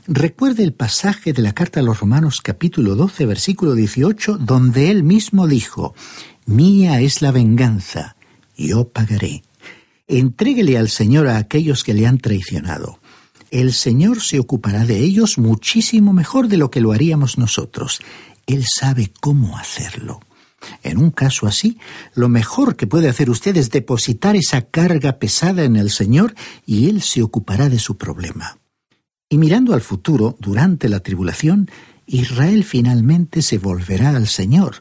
Recuerde 0.07 0.63
el 0.63 0.71
pasaje 0.71 1.33
de 1.33 1.41
la 1.41 1.53
carta 1.53 1.79
a 1.79 1.83
los 1.83 1.99
Romanos 1.99 2.39
capítulo 2.39 2.95
12 2.95 3.25
versículo 3.25 3.73
18 3.73 4.37
donde 4.37 4.91
él 4.91 5.01
mismo 5.01 5.47
dijo, 5.47 5.95
Mía 6.45 7.01
es 7.01 7.23
la 7.23 7.31
venganza, 7.31 8.15
yo 8.55 8.89
pagaré. 8.89 9.41
Entréguele 10.07 10.77
al 10.77 10.89
Señor 10.89 11.27
a 11.27 11.37
aquellos 11.37 11.83
que 11.83 11.95
le 11.95 12.05
han 12.05 12.19
traicionado. 12.19 12.99
El 13.49 13.73
Señor 13.73 14.21
se 14.21 14.39
ocupará 14.39 14.85
de 14.85 14.99
ellos 14.99 15.39
muchísimo 15.39 16.13
mejor 16.13 16.49
de 16.49 16.57
lo 16.57 16.69
que 16.69 16.81
lo 16.81 16.91
haríamos 16.91 17.39
nosotros. 17.39 17.99
Él 18.45 18.63
sabe 18.63 19.11
cómo 19.21 19.57
hacerlo. 19.57 20.19
En 20.83 20.99
un 20.99 21.09
caso 21.09 21.47
así, 21.47 21.79
lo 22.13 22.29
mejor 22.29 22.75
que 22.75 22.85
puede 22.85 23.09
hacer 23.09 23.31
usted 23.31 23.57
es 23.57 23.71
depositar 23.71 24.35
esa 24.35 24.61
carga 24.61 25.17
pesada 25.17 25.63
en 25.63 25.75
el 25.75 25.89
Señor 25.89 26.35
y 26.63 26.89
Él 26.89 27.01
se 27.01 27.23
ocupará 27.23 27.69
de 27.69 27.79
su 27.79 27.97
problema. 27.97 28.59
Y 29.29 29.37
mirando 29.37 29.73
al 29.73 29.81
futuro, 29.81 30.35
durante 30.39 30.89
la 30.89 30.99
tribulación, 30.99 31.69
Israel 32.05 32.63
finalmente 32.63 33.41
se 33.41 33.57
volverá 33.57 34.15
al 34.15 34.27
Señor, 34.27 34.75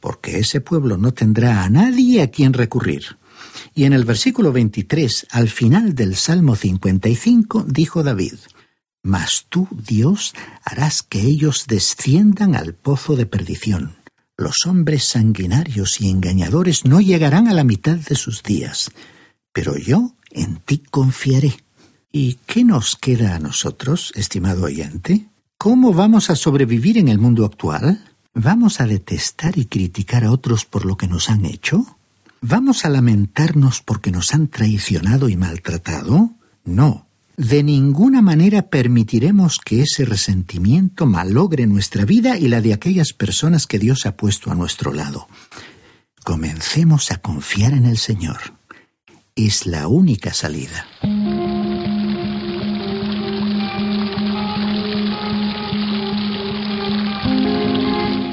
porque 0.00 0.38
ese 0.38 0.60
pueblo 0.60 0.96
no 0.96 1.12
tendrá 1.12 1.64
a 1.64 1.70
nadie 1.70 2.22
a 2.22 2.30
quien 2.30 2.52
recurrir. 2.52 3.16
Y 3.74 3.84
en 3.84 3.92
el 3.92 4.04
versículo 4.04 4.52
23, 4.52 5.26
al 5.30 5.48
final 5.48 5.94
del 5.94 6.16
Salmo 6.16 6.56
55, 6.56 7.64
dijo 7.68 8.02
David, 8.02 8.34
Mas 9.02 9.46
tú, 9.48 9.68
Dios, 9.72 10.34
harás 10.64 11.02
que 11.02 11.20
ellos 11.20 11.66
desciendan 11.68 12.54
al 12.54 12.74
pozo 12.74 13.16
de 13.16 13.26
perdición 13.26 13.98
los 14.38 14.66
hombres 14.66 15.04
sanguinarios 15.04 16.00
y 16.00 16.08
engañadores 16.08 16.84
no 16.84 17.00
llegarán 17.00 17.48
a 17.48 17.54
la 17.54 17.64
mitad 17.64 17.96
de 17.96 18.14
sus 18.14 18.44
días, 18.44 18.92
pero 19.52 19.76
yo 19.76 20.14
en 20.30 20.58
ti 20.58 20.78
confiaré. 20.78 21.56
¿Y 22.10 22.38
qué 22.46 22.64
nos 22.64 22.96
queda 22.96 23.34
a 23.34 23.38
nosotros, 23.38 24.12
estimado 24.14 24.64
oyente? 24.64 25.26
¿Cómo 25.58 25.92
vamos 25.92 26.30
a 26.30 26.36
sobrevivir 26.36 26.96
en 26.96 27.08
el 27.08 27.18
mundo 27.18 27.44
actual? 27.44 28.02
¿Vamos 28.32 28.80
a 28.80 28.86
detestar 28.86 29.58
y 29.58 29.66
criticar 29.66 30.24
a 30.24 30.32
otros 30.32 30.64
por 30.64 30.86
lo 30.86 30.96
que 30.96 31.06
nos 31.06 31.28
han 31.28 31.44
hecho? 31.44 31.98
¿Vamos 32.40 32.84
a 32.84 32.88
lamentarnos 32.88 33.82
porque 33.82 34.10
nos 34.10 34.32
han 34.32 34.48
traicionado 34.48 35.28
y 35.28 35.36
maltratado? 35.36 36.30
No. 36.64 37.06
De 37.36 37.62
ninguna 37.62 38.22
manera 38.22 38.62
permitiremos 38.62 39.58
que 39.58 39.82
ese 39.82 40.04
resentimiento 40.04 41.04
malogre 41.04 41.66
nuestra 41.66 42.04
vida 42.04 42.38
y 42.38 42.48
la 42.48 42.60
de 42.60 42.72
aquellas 42.72 43.12
personas 43.12 43.66
que 43.66 43.78
Dios 43.78 44.06
ha 44.06 44.16
puesto 44.16 44.50
a 44.50 44.54
nuestro 44.54 44.92
lado. 44.92 45.28
Comencemos 46.24 47.10
a 47.10 47.18
confiar 47.18 47.74
en 47.74 47.84
el 47.84 47.98
Señor. 47.98 48.38
Es 49.34 49.66
la 49.66 49.88
única 49.88 50.32
salida. 50.32 50.86